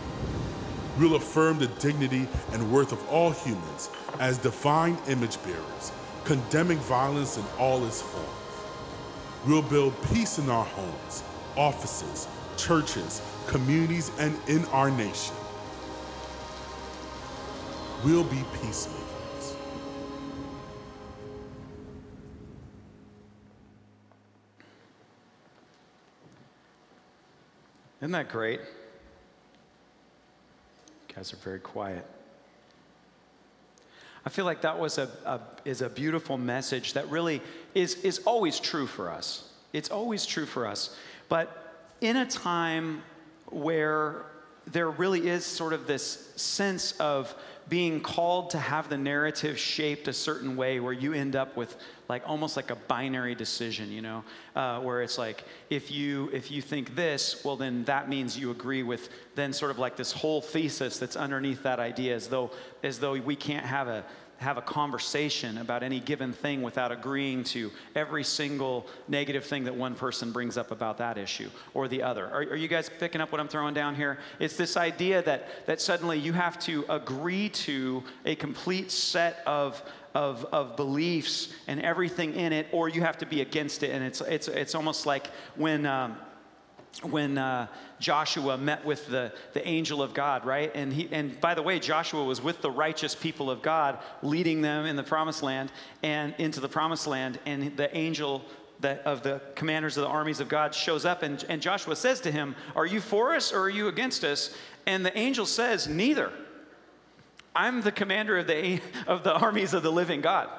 We'll 0.97 1.15
affirm 1.15 1.59
the 1.59 1.67
dignity 1.67 2.27
and 2.53 2.71
worth 2.71 2.91
of 2.91 3.07
all 3.09 3.31
humans 3.31 3.89
as 4.19 4.37
divine 4.37 4.97
image 5.07 5.41
bearers, 5.43 5.91
condemning 6.23 6.79
violence 6.79 7.37
in 7.37 7.43
all 7.59 7.85
its 7.85 8.01
forms. 8.01 8.27
We'll 9.45 9.61
build 9.61 9.93
peace 10.11 10.39
in 10.39 10.49
our 10.49 10.65
homes, 10.65 11.23
offices, 11.55 12.27
churches, 12.57 13.21
communities, 13.47 14.11
and 14.19 14.35
in 14.47 14.65
our 14.65 14.89
nation. 14.89 15.35
We'll 18.03 18.23
be 18.23 18.43
peacemakers. 18.61 19.06
Isn't 28.07 28.13
that 28.13 28.29
great? 28.29 28.61
You 31.09 31.15
guys 31.15 31.33
are 31.33 31.37
very 31.43 31.59
quiet. 31.59 32.05
I 34.25 34.29
feel 34.29 34.45
like 34.45 34.61
that 34.61 34.79
was 34.79 34.97
a, 34.97 35.09
a, 35.25 35.41
is 35.65 35.81
a 35.81 35.89
beautiful 35.89 36.37
message 36.37 36.93
that 36.93 37.09
really 37.09 37.41
is, 37.75 37.95
is 38.05 38.19
always 38.19 38.61
true 38.61 38.87
for 38.87 39.11
us. 39.11 39.51
It's 39.73 39.91
always 39.91 40.25
true 40.25 40.45
for 40.45 40.65
us. 40.65 40.95
But 41.27 41.83
in 41.99 42.15
a 42.15 42.25
time 42.25 43.03
where 43.47 44.23
there 44.65 44.89
really 44.89 45.27
is 45.27 45.45
sort 45.45 45.73
of 45.73 45.85
this 45.85 46.31
sense 46.37 46.93
of 47.01 47.35
being 47.69 47.99
called 47.99 48.51
to 48.51 48.57
have 48.57 48.89
the 48.89 48.97
narrative 48.97 49.59
shaped 49.59 50.07
a 50.07 50.13
certain 50.13 50.55
way 50.55 50.79
where 50.79 50.93
you 50.93 51.13
end 51.13 51.35
up 51.35 51.57
with 51.57 51.75
like 52.07 52.23
almost 52.25 52.55
like 52.55 52.71
a 52.71 52.75
binary 52.75 53.35
decision 53.35 53.91
you 53.91 54.01
know? 54.01 54.23
Uh, 54.55 54.79
where 54.79 55.01
it's 55.01 55.17
like 55.17 55.43
if 55.69 55.91
you 55.91 56.29
if 56.33 56.49
you 56.49 56.61
think 56.61 56.95
this 56.95 57.43
well 57.43 57.57
then 57.57 57.83
that 57.85 58.09
means 58.09 58.37
you 58.37 58.51
agree 58.51 58.83
with 58.83 59.09
then 59.35 59.51
sort 59.51 59.71
of 59.71 59.79
like 59.79 59.95
this 59.95 60.11
whole 60.11 60.41
thesis 60.41 60.97
that's 60.97 61.15
underneath 61.15 61.63
that 61.63 61.79
idea 61.79 62.15
as 62.15 62.27
though 62.27 62.51
as 62.83 62.99
though 62.99 63.13
we 63.13 63.35
can't 63.35 63.65
have 63.65 63.87
a 63.87 64.05
have 64.37 64.57
a 64.57 64.61
conversation 64.61 65.57
about 65.57 65.83
any 65.83 65.99
given 65.99 66.31
thing 66.31 66.61
without 66.61 66.91
agreeing 66.91 67.43
to 67.43 67.71
every 67.95 68.23
single 68.23 68.85
negative 69.07 69.43
thing 69.43 69.63
that 69.63 69.75
one 69.75 69.95
person 69.95 70.31
brings 70.31 70.57
up 70.57 70.71
about 70.71 70.97
that 70.99 71.17
issue 71.17 71.49
or 71.73 71.87
the 71.87 72.03
other. 72.03 72.27
Are, 72.27 72.41
are, 72.41 72.55
you 72.55 72.67
guys 72.67 72.89
picking 72.99 73.19
up 73.19 73.31
what 73.31 73.41
I'm 73.41 73.47
throwing 73.47 73.73
down 73.73 73.95
here? 73.95 74.19
It's 74.39 74.55
this 74.55 74.77
idea 74.77 75.21
that, 75.23 75.65
that 75.65 75.81
suddenly 75.81 76.19
you 76.19 76.33
have 76.33 76.59
to 76.59 76.85
agree 76.87 77.49
to 77.49 78.03
a 78.25 78.35
complete 78.35 78.91
set 78.91 79.41
of, 79.47 79.81
of, 80.13 80.45
of 80.51 80.75
beliefs 80.75 81.49
and 81.67 81.81
everything 81.81 82.35
in 82.35 82.53
it, 82.53 82.67
or 82.71 82.89
you 82.89 83.01
have 83.01 83.17
to 83.17 83.25
be 83.25 83.41
against 83.41 83.81
it. 83.81 83.89
And 83.89 84.03
it's, 84.03 84.21
it's, 84.21 84.47
it's 84.47 84.75
almost 84.75 85.05
like 85.05 85.27
when. 85.55 85.85
Um, 85.85 86.17
when 87.03 87.37
uh, 87.37 87.67
Joshua 87.99 88.57
met 88.57 88.83
with 88.83 89.07
the, 89.07 89.31
the 89.53 89.67
angel 89.67 90.01
of 90.01 90.13
God, 90.13 90.45
right? 90.45 90.71
And, 90.73 90.91
he, 90.91 91.07
and 91.11 91.39
by 91.39 91.53
the 91.53 91.61
way, 91.61 91.79
Joshua 91.79 92.23
was 92.23 92.41
with 92.41 92.61
the 92.61 92.71
righteous 92.71 93.13
people 93.13 93.51
of 93.51 93.61
God, 93.61 93.99
leading 94.23 94.61
them 94.61 94.85
in 94.85 94.95
the 94.95 95.03
promised 95.03 95.43
land 95.43 95.71
and 96.01 96.33
into 96.37 96.59
the 96.59 96.69
promised 96.69 97.05
land. 97.05 97.39
And 97.45 97.77
the 97.77 97.95
angel 97.95 98.43
that, 98.79 99.01
of 99.05 99.21
the 99.21 99.41
commanders 99.55 99.97
of 99.97 100.03
the 100.03 100.09
armies 100.09 100.39
of 100.39 100.49
God 100.49 100.73
shows 100.73 101.05
up, 101.05 101.23
and, 101.23 101.43
and 101.49 101.61
Joshua 101.61 101.95
says 101.95 102.19
to 102.21 102.31
him, 102.31 102.55
Are 102.75 102.85
you 102.85 102.99
for 102.99 103.35
us 103.35 103.53
or 103.53 103.61
are 103.61 103.69
you 103.69 103.87
against 103.87 104.23
us? 104.23 104.55
And 104.85 105.05
the 105.05 105.15
angel 105.17 105.45
says, 105.45 105.87
Neither. 105.87 106.31
I'm 107.55 107.81
the 107.81 107.91
commander 107.91 108.37
of 108.37 108.47
the, 108.47 108.79
of 109.07 109.23
the 109.23 109.33
armies 109.33 109.73
of 109.73 109.83
the 109.83 109.91
living 109.91 110.21
God. 110.21 110.49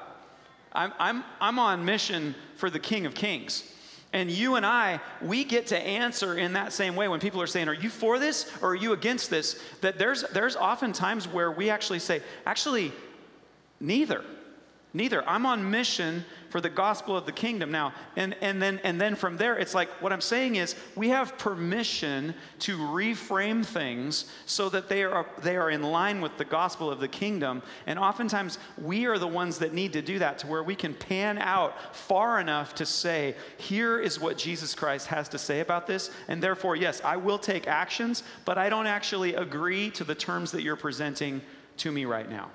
I'm, 0.71 0.93
I'm, 0.99 1.23
I'm 1.41 1.59
on 1.59 1.83
mission 1.85 2.35
for 2.57 2.69
the 2.69 2.79
King 2.79 3.05
of 3.05 3.15
Kings. 3.15 3.63
And 4.11 4.31
you 4.31 4.55
and 4.55 4.65
I, 4.65 4.99
we 5.21 5.43
get 5.43 5.67
to 5.67 5.77
answer 5.77 6.35
in 6.35 6.53
that 6.53 6.73
same 6.73 6.95
way 6.95 7.07
when 7.07 7.19
people 7.19 7.41
are 7.41 7.47
saying, 7.47 7.67
Are 7.67 7.73
you 7.73 7.89
for 7.89 8.17
this 8.17 8.51
or 8.61 8.71
are 8.71 8.75
you 8.75 8.93
against 8.93 9.29
this? 9.29 9.61
That 9.81 9.99
there's, 9.99 10.23
there's 10.33 10.55
often 10.55 10.93
times 10.93 11.27
where 11.27 11.51
we 11.51 11.69
actually 11.69 11.99
say, 11.99 12.21
Actually, 12.45 12.91
neither. 13.79 14.23
Neither. 14.91 15.27
I'm 15.29 15.45
on 15.45 15.69
mission 15.69 16.25
for 16.49 16.59
the 16.59 16.69
gospel 16.69 17.15
of 17.15 17.27
the 17.27 17.31
kingdom 17.31 17.69
now. 17.69 17.93
And, 18.15 18.35
and, 18.41 18.59
then, 18.59 18.79
and 18.83 18.99
then 18.99 19.15
from 19.15 19.37
there, 19.37 19.55
it's 19.55 19.75
like 19.75 19.87
what 20.01 20.11
I'm 20.11 20.19
saying 20.19 20.55
is 20.55 20.75
we 20.95 21.09
have 21.09 21.37
permission 21.37 22.33
to 22.59 22.75
reframe 22.75 23.63
things 23.63 24.25
so 24.47 24.67
that 24.69 24.89
they 24.89 25.03
are, 25.03 25.27
they 25.43 25.57
are 25.57 25.69
in 25.69 25.83
line 25.83 26.21
with 26.21 26.35
the 26.39 26.45
gospel 26.45 26.89
of 26.89 26.99
the 26.99 27.07
kingdom. 27.07 27.61
And 27.85 27.99
oftentimes, 27.99 28.57
we 28.81 29.05
are 29.05 29.19
the 29.19 29.27
ones 29.27 29.59
that 29.59 29.75
need 29.75 29.93
to 29.93 30.01
do 30.01 30.17
that 30.17 30.39
to 30.39 30.47
where 30.47 30.63
we 30.63 30.73
can 30.73 30.95
pan 30.95 31.37
out 31.37 31.95
far 31.95 32.39
enough 32.39 32.73
to 32.75 32.85
say, 32.85 33.35
here 33.57 33.99
is 33.99 34.19
what 34.19 34.39
Jesus 34.39 34.73
Christ 34.73 35.05
has 35.07 35.29
to 35.29 35.37
say 35.37 35.59
about 35.59 35.85
this. 35.85 36.09
And 36.27 36.41
therefore, 36.41 36.75
yes, 36.75 36.99
I 37.05 37.17
will 37.17 37.37
take 37.37 37.67
actions, 37.67 38.23
but 38.43 38.57
I 38.57 38.69
don't 38.69 38.87
actually 38.87 39.35
agree 39.35 39.91
to 39.91 40.03
the 40.03 40.15
terms 40.15 40.51
that 40.53 40.63
you're 40.63 40.75
presenting 40.75 41.43
to 41.77 41.91
me 41.91 42.05
right 42.05 42.27
now. 42.27 42.49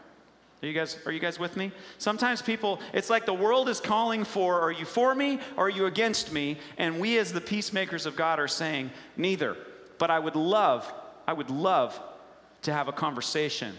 Are 0.64 0.66
you 0.66 0.72
guys 0.72 0.96
are 1.04 1.12
you 1.12 1.20
guys 1.20 1.38
with 1.38 1.58
me? 1.58 1.72
Sometimes 1.98 2.40
people 2.40 2.80
it's 2.94 3.10
like 3.10 3.26
the 3.26 3.34
world 3.34 3.68
is 3.68 3.80
calling 3.80 4.24
for 4.24 4.58
are 4.62 4.72
you 4.72 4.86
for 4.86 5.14
me 5.14 5.38
or 5.58 5.66
are 5.66 5.70
you 5.70 5.84
against 5.84 6.32
me? 6.32 6.56
And 6.78 7.00
we 7.00 7.18
as 7.18 7.34
the 7.34 7.40
peacemakers 7.42 8.06
of 8.06 8.16
God 8.16 8.40
are 8.40 8.48
saying 8.48 8.90
neither. 9.14 9.58
But 9.98 10.10
I 10.10 10.18
would 10.18 10.36
love 10.36 10.90
I 11.28 11.34
would 11.34 11.50
love 11.50 12.00
to 12.62 12.72
have 12.72 12.88
a 12.88 12.92
conversation 12.92 13.74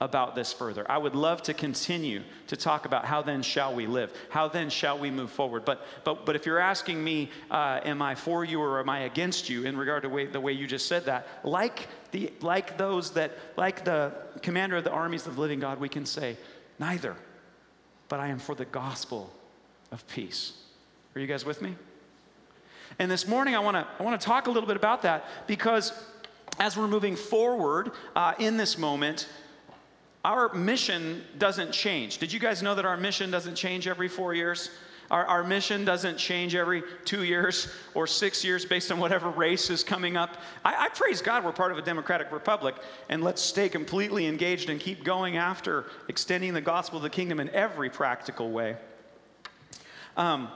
about 0.00 0.34
this 0.34 0.52
further. 0.52 0.88
I 0.88 0.98
would 0.98 1.16
love 1.16 1.42
to 1.44 1.54
continue 1.54 2.22
to 2.46 2.56
talk 2.56 2.86
about 2.86 3.04
how 3.04 3.22
then 3.22 3.42
shall 3.42 3.74
we 3.74 3.86
live? 3.86 4.12
How 4.30 4.48
then 4.48 4.70
shall 4.70 4.98
we 4.98 5.10
move 5.10 5.30
forward? 5.30 5.64
But, 5.64 5.84
but, 6.04 6.24
but 6.24 6.36
if 6.36 6.46
you're 6.46 6.60
asking 6.60 7.02
me, 7.02 7.30
uh, 7.50 7.80
am 7.84 8.00
I 8.00 8.14
for 8.14 8.44
you 8.44 8.60
or 8.60 8.78
am 8.78 8.88
I 8.88 9.00
against 9.00 9.48
you 9.48 9.64
in 9.64 9.76
regard 9.76 10.04
to 10.04 10.08
way, 10.08 10.26
the 10.26 10.40
way 10.40 10.52
you 10.52 10.66
just 10.66 10.86
said 10.86 11.06
that, 11.06 11.26
like, 11.42 11.88
the, 12.12 12.32
like 12.40 12.78
those 12.78 13.12
that, 13.12 13.32
like 13.56 13.84
the 13.84 14.12
commander 14.42 14.76
of 14.76 14.84
the 14.84 14.92
armies 14.92 15.26
of 15.26 15.34
the 15.34 15.40
living 15.40 15.58
God, 15.58 15.80
we 15.80 15.88
can 15.88 16.06
say, 16.06 16.36
neither, 16.78 17.16
but 18.08 18.20
I 18.20 18.28
am 18.28 18.38
for 18.38 18.54
the 18.54 18.66
gospel 18.66 19.32
of 19.90 20.06
peace. 20.06 20.52
Are 21.16 21.20
you 21.20 21.26
guys 21.26 21.44
with 21.44 21.60
me? 21.60 21.74
And 22.98 23.10
this 23.10 23.26
morning, 23.26 23.54
I 23.54 23.58
want 23.58 23.76
to 23.76 23.86
I 23.98 24.02
want 24.02 24.18
to 24.18 24.26
talk 24.26 24.46
a 24.46 24.50
little 24.50 24.66
bit 24.66 24.76
about 24.76 25.02
that 25.02 25.24
because 25.46 25.92
as 26.58 26.76
we're 26.76 26.88
moving 26.88 27.16
forward 27.16 27.92
uh, 28.16 28.34
in 28.38 28.56
this 28.56 28.78
moment, 28.78 29.28
our 30.28 30.52
mission 30.52 31.24
doesn't 31.38 31.72
change. 31.72 32.18
Did 32.18 32.34
you 32.34 32.38
guys 32.38 32.62
know 32.62 32.74
that 32.74 32.84
our 32.84 32.98
mission 32.98 33.30
doesn't 33.30 33.54
change 33.54 33.88
every 33.88 34.08
four 34.08 34.34
years? 34.34 34.70
Our, 35.10 35.24
our 35.24 35.42
mission 35.42 35.86
doesn't 35.86 36.18
change 36.18 36.54
every 36.54 36.82
two 37.06 37.24
years 37.24 37.72
or 37.94 38.06
six 38.06 38.44
years 38.44 38.66
based 38.66 38.92
on 38.92 38.98
whatever 38.98 39.30
race 39.30 39.70
is 39.70 39.82
coming 39.82 40.18
up. 40.18 40.36
I, 40.66 40.84
I 40.84 40.88
praise 40.90 41.22
God 41.22 41.46
we're 41.46 41.52
part 41.52 41.72
of 41.72 41.78
a 41.78 41.82
democratic 41.82 42.30
republic, 42.30 42.74
and 43.08 43.24
let's 43.24 43.40
stay 43.40 43.70
completely 43.70 44.26
engaged 44.26 44.68
and 44.68 44.78
keep 44.78 45.02
going 45.02 45.38
after 45.38 45.86
extending 46.08 46.52
the 46.52 46.60
gospel 46.60 46.98
of 46.98 47.04
the 47.04 47.10
kingdom 47.10 47.40
in 47.40 47.48
every 47.50 47.88
practical 47.88 48.50
way. 48.50 48.76
Um, 50.18 50.50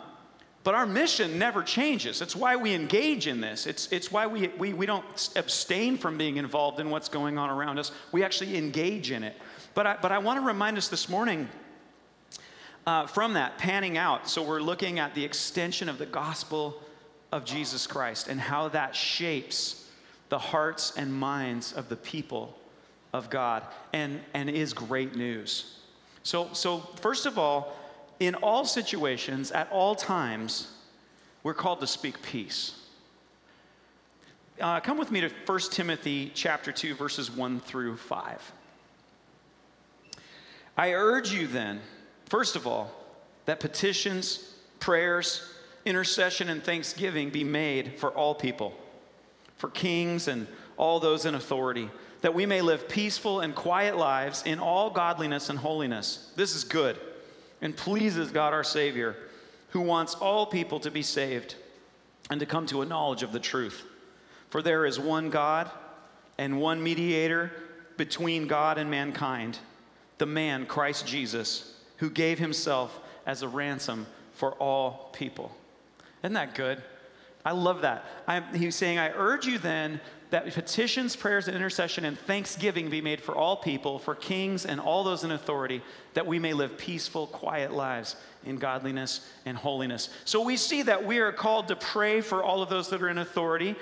but 0.64 0.74
our 0.74 0.86
mission 0.86 1.38
never 1.38 1.62
changes. 1.62 2.20
It's 2.20 2.36
why 2.36 2.56
we 2.56 2.74
engage 2.74 3.26
in 3.26 3.40
this. 3.40 3.66
It's, 3.66 3.90
it's 3.90 4.12
why 4.12 4.26
we, 4.26 4.48
we, 4.48 4.74
we 4.74 4.84
don't 4.84 5.30
abstain 5.34 5.96
from 5.96 6.18
being 6.18 6.36
involved 6.36 6.78
in 6.78 6.90
what's 6.90 7.08
going 7.08 7.38
on 7.38 7.48
around 7.48 7.78
us. 7.78 7.90
We 8.12 8.22
actually 8.22 8.58
engage 8.58 9.10
in 9.10 9.24
it. 9.24 9.34
But 9.74 9.86
I, 9.86 9.96
but 10.00 10.12
I 10.12 10.18
want 10.18 10.40
to 10.40 10.46
remind 10.46 10.76
us 10.76 10.88
this 10.88 11.08
morning 11.08 11.48
uh, 12.86 13.06
from 13.06 13.34
that, 13.34 13.58
panning 13.58 13.96
out. 13.96 14.28
So 14.28 14.42
we're 14.42 14.60
looking 14.60 14.98
at 14.98 15.14
the 15.14 15.24
extension 15.24 15.88
of 15.88 15.98
the 15.98 16.06
gospel 16.06 16.80
of 17.30 17.44
Jesus 17.44 17.86
Christ 17.86 18.28
and 18.28 18.40
how 18.40 18.68
that 18.68 18.94
shapes 18.94 19.88
the 20.28 20.38
hearts 20.38 20.94
and 20.96 21.12
minds 21.12 21.72
of 21.72 21.88
the 21.88 21.96
people 21.96 22.58
of 23.12 23.30
God 23.30 23.62
and, 23.92 24.20
and 24.34 24.50
is 24.50 24.72
great 24.72 25.14
news. 25.14 25.78
So, 26.22 26.50
so, 26.52 26.78
first 27.00 27.26
of 27.26 27.38
all, 27.38 27.76
in 28.20 28.34
all 28.36 28.64
situations, 28.64 29.50
at 29.50 29.70
all 29.72 29.94
times, 29.94 30.70
we're 31.42 31.54
called 31.54 31.80
to 31.80 31.86
speak 31.86 32.22
peace. 32.22 32.78
Uh, 34.60 34.78
come 34.80 34.98
with 34.98 35.10
me 35.10 35.20
to 35.22 35.30
1 35.46 35.58
Timothy 35.70 36.30
chapter 36.34 36.70
2, 36.70 36.94
verses 36.94 37.30
1 37.30 37.60
through 37.60 37.96
5. 37.96 38.52
I 40.76 40.92
urge 40.92 41.32
you 41.32 41.46
then, 41.46 41.80
first 42.26 42.56
of 42.56 42.66
all, 42.66 42.90
that 43.44 43.60
petitions, 43.60 44.54
prayers, 44.80 45.46
intercession, 45.84 46.48
and 46.48 46.62
thanksgiving 46.62 47.30
be 47.30 47.44
made 47.44 47.98
for 47.98 48.10
all 48.10 48.34
people, 48.34 48.72
for 49.56 49.68
kings 49.68 50.28
and 50.28 50.46
all 50.76 51.00
those 51.00 51.26
in 51.26 51.34
authority, 51.34 51.90
that 52.22 52.34
we 52.34 52.46
may 52.46 52.62
live 52.62 52.88
peaceful 52.88 53.40
and 53.40 53.54
quiet 53.54 53.96
lives 53.96 54.42
in 54.46 54.58
all 54.58 54.90
godliness 54.90 55.50
and 55.50 55.58
holiness. 55.58 56.32
This 56.36 56.54
is 56.54 56.64
good 56.64 56.98
and 57.60 57.76
pleases 57.76 58.30
God 58.30 58.52
our 58.52 58.64
Savior, 58.64 59.16
who 59.70 59.80
wants 59.80 60.14
all 60.14 60.46
people 60.46 60.80
to 60.80 60.90
be 60.90 61.02
saved 61.02 61.54
and 62.30 62.40
to 62.40 62.46
come 62.46 62.66
to 62.66 62.82
a 62.82 62.86
knowledge 62.86 63.22
of 63.22 63.32
the 63.32 63.40
truth. 63.40 63.84
For 64.50 64.62
there 64.62 64.86
is 64.86 64.98
one 64.98 65.30
God 65.30 65.70
and 66.38 66.60
one 66.60 66.82
mediator 66.82 67.52
between 67.96 68.46
God 68.46 68.78
and 68.78 68.90
mankind 68.90 69.58
the 70.18 70.26
man, 70.26 70.66
Christ 70.66 71.06
Jesus, 71.06 71.74
who 71.98 72.10
gave 72.10 72.38
himself 72.38 72.98
as 73.26 73.42
a 73.42 73.48
ransom 73.48 74.06
for 74.34 74.52
all 74.52 75.10
people. 75.12 75.54
Isn't 76.22 76.34
that 76.34 76.54
good? 76.54 76.82
I 77.44 77.52
love 77.52 77.82
that. 77.82 78.04
I'm, 78.26 78.44
he's 78.54 78.76
saying, 78.76 78.98
I 78.98 79.10
urge 79.10 79.46
you 79.46 79.58
then 79.58 80.00
that 80.32 80.50
petitions, 80.50 81.14
prayers, 81.14 81.46
and 81.46 81.54
intercession 81.54 82.06
and 82.06 82.18
thanksgiving 82.18 82.88
be 82.88 83.02
made 83.02 83.20
for 83.20 83.34
all 83.34 83.54
people, 83.54 83.98
for 83.98 84.14
kings 84.14 84.64
and 84.64 84.80
all 84.80 85.04
those 85.04 85.24
in 85.24 85.30
authority, 85.30 85.82
that 86.14 86.26
we 86.26 86.38
may 86.38 86.54
live 86.54 86.78
peaceful, 86.78 87.26
quiet 87.26 87.70
lives 87.70 88.16
in 88.46 88.56
godliness 88.56 89.30
and 89.44 89.58
holiness. 89.58 90.08
So 90.24 90.42
we 90.42 90.56
see 90.56 90.82
that 90.82 91.04
we 91.04 91.18
are 91.18 91.32
called 91.32 91.68
to 91.68 91.76
pray 91.76 92.22
for 92.22 92.42
all 92.42 92.62
of 92.62 92.70
those 92.70 92.88
that 92.88 93.02
are 93.02 93.10
in 93.10 93.18
authority, 93.18 93.76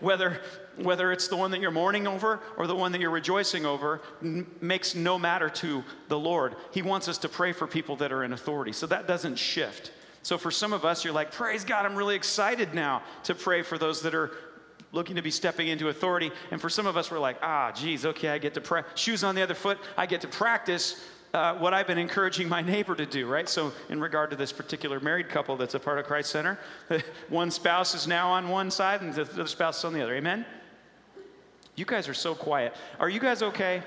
whether, 0.00 0.40
whether 0.76 1.12
it's 1.12 1.28
the 1.28 1.36
one 1.36 1.52
that 1.52 1.60
you're 1.60 1.70
mourning 1.70 2.08
over 2.08 2.40
or 2.56 2.66
the 2.66 2.74
one 2.74 2.90
that 2.90 3.00
you're 3.00 3.10
rejoicing 3.10 3.64
over, 3.64 4.00
makes 4.60 4.96
no 4.96 5.16
matter 5.16 5.48
to 5.48 5.84
the 6.08 6.18
Lord. 6.18 6.56
He 6.72 6.82
wants 6.82 7.06
us 7.06 7.18
to 7.18 7.28
pray 7.28 7.52
for 7.52 7.68
people 7.68 7.94
that 7.96 8.10
are 8.10 8.24
in 8.24 8.32
authority. 8.32 8.72
So 8.72 8.88
that 8.88 9.06
doesn't 9.06 9.36
shift. 9.36 9.92
So 10.22 10.36
for 10.36 10.50
some 10.50 10.72
of 10.72 10.84
us, 10.84 11.04
you're 11.04 11.14
like, 11.14 11.30
praise 11.30 11.64
God, 11.64 11.86
I'm 11.86 11.94
really 11.94 12.16
excited 12.16 12.74
now 12.74 13.02
to 13.22 13.34
pray 13.34 13.62
for 13.62 13.78
those 13.78 14.02
that 14.02 14.14
are 14.14 14.32
looking 14.92 15.16
to 15.16 15.22
be 15.22 15.30
stepping 15.30 15.68
into 15.68 15.88
authority. 15.88 16.30
And 16.50 16.60
for 16.60 16.68
some 16.68 16.86
of 16.86 16.96
us, 16.96 17.10
we're 17.10 17.18
like, 17.18 17.38
ah, 17.42 17.72
geez, 17.72 18.06
okay, 18.06 18.28
I 18.28 18.38
get 18.38 18.54
to. 18.54 18.84
Shoes 18.94 19.24
on 19.24 19.34
the 19.34 19.42
other 19.42 19.54
foot, 19.54 19.78
I 19.96 20.06
get 20.06 20.20
to 20.22 20.28
practice 20.28 21.04
uh, 21.34 21.54
what 21.56 21.74
I've 21.74 21.86
been 21.86 21.98
encouraging 21.98 22.48
my 22.48 22.62
neighbor 22.62 22.94
to 22.94 23.04
do, 23.04 23.26
right? 23.26 23.48
So, 23.48 23.72
in 23.90 24.00
regard 24.00 24.30
to 24.30 24.36
this 24.36 24.52
particular 24.52 24.98
married 24.98 25.28
couple 25.28 25.56
that's 25.56 25.74
a 25.74 25.80
part 25.80 25.98
of 25.98 26.06
Christ 26.06 26.30
Center, 26.30 26.58
one 27.28 27.50
spouse 27.50 27.94
is 27.94 28.06
now 28.06 28.30
on 28.30 28.48
one 28.48 28.70
side 28.70 29.02
and 29.02 29.12
the 29.12 29.22
other 29.22 29.46
spouse 29.46 29.78
is 29.78 29.84
on 29.84 29.92
the 29.92 30.02
other. 30.02 30.14
Amen? 30.14 30.46
You 31.76 31.84
guys 31.84 32.08
are 32.08 32.14
so 32.14 32.34
quiet. 32.34 32.74
Are 32.98 33.08
you 33.08 33.20
guys 33.20 33.42
okay? 33.42 33.82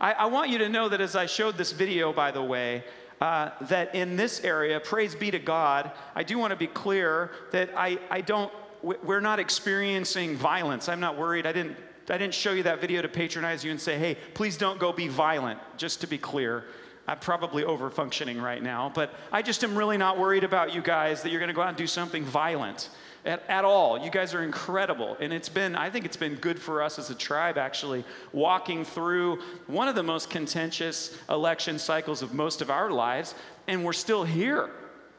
I, 0.00 0.12
I 0.12 0.26
want 0.26 0.50
you 0.50 0.58
to 0.58 0.68
know 0.68 0.88
that 0.88 1.00
as 1.00 1.14
I 1.16 1.26
showed 1.26 1.56
this 1.56 1.72
video, 1.72 2.12
by 2.12 2.30
the 2.30 2.42
way, 2.42 2.84
uh, 3.20 3.50
that 3.62 3.94
in 3.94 4.16
this 4.16 4.40
area, 4.40 4.80
praise 4.80 5.14
be 5.14 5.30
to 5.30 5.38
God, 5.38 5.92
I 6.14 6.24
do 6.24 6.36
want 6.36 6.50
to 6.50 6.56
be 6.56 6.66
clear 6.66 7.30
that 7.52 7.70
I, 7.76 7.98
I 8.10 8.20
don't, 8.20 8.52
we're 8.84 9.20
not 9.20 9.38
experiencing 9.38 10.36
violence. 10.36 10.88
I'm 10.88 11.00
not 11.00 11.16
worried. 11.16 11.46
I 11.46 11.52
didn't 11.52 11.76
I 12.10 12.18
didn't 12.18 12.34
show 12.34 12.52
you 12.52 12.64
that 12.64 12.82
video 12.82 13.00
to 13.00 13.08
patronize 13.08 13.64
you 13.64 13.70
and 13.70 13.80
say, 13.80 13.98
hey, 13.98 14.18
please 14.34 14.58
don't 14.58 14.78
go 14.78 14.92
be 14.92 15.08
violent, 15.08 15.58
just 15.78 16.02
to 16.02 16.06
be 16.06 16.18
clear. 16.18 16.64
I'm 17.06 17.18
probably 17.18 17.64
over 17.64 17.90
functioning 17.90 18.40
right 18.40 18.62
now, 18.62 18.92
but 18.94 19.14
I 19.32 19.42
just 19.42 19.64
am 19.64 19.76
really 19.76 19.96
not 19.96 20.18
worried 20.18 20.44
about 20.44 20.74
you 20.74 20.82
guys 20.82 21.22
that 21.22 21.30
you're 21.30 21.40
gonna 21.40 21.54
go 21.54 21.62
out 21.62 21.68
and 21.68 21.76
do 21.76 21.86
something 21.86 22.24
violent 22.24 22.90
at, 23.24 23.42
at 23.48 23.64
all. 23.64 23.98
You 23.98 24.10
guys 24.10 24.34
are 24.34 24.42
incredible. 24.42 25.16
And 25.20 25.32
it's 25.32 25.48
been, 25.48 25.76
I 25.76 25.90
think 25.90 26.04
it's 26.04 26.16
been 26.16 26.34
good 26.36 26.58
for 26.58 26.82
us 26.82 26.98
as 26.98 27.10
a 27.10 27.14
tribe 27.14 27.58
actually, 27.58 28.04
walking 28.32 28.84
through 28.84 29.40
one 29.66 29.88
of 29.88 29.94
the 29.94 30.02
most 30.02 30.30
contentious 30.30 31.16
election 31.28 31.78
cycles 31.78 32.22
of 32.22 32.34
most 32.34 32.60
of 32.60 32.70
our 32.70 32.90
lives, 32.90 33.34
and 33.66 33.84
we're 33.84 33.92
still 33.92 34.24
here. 34.24 34.70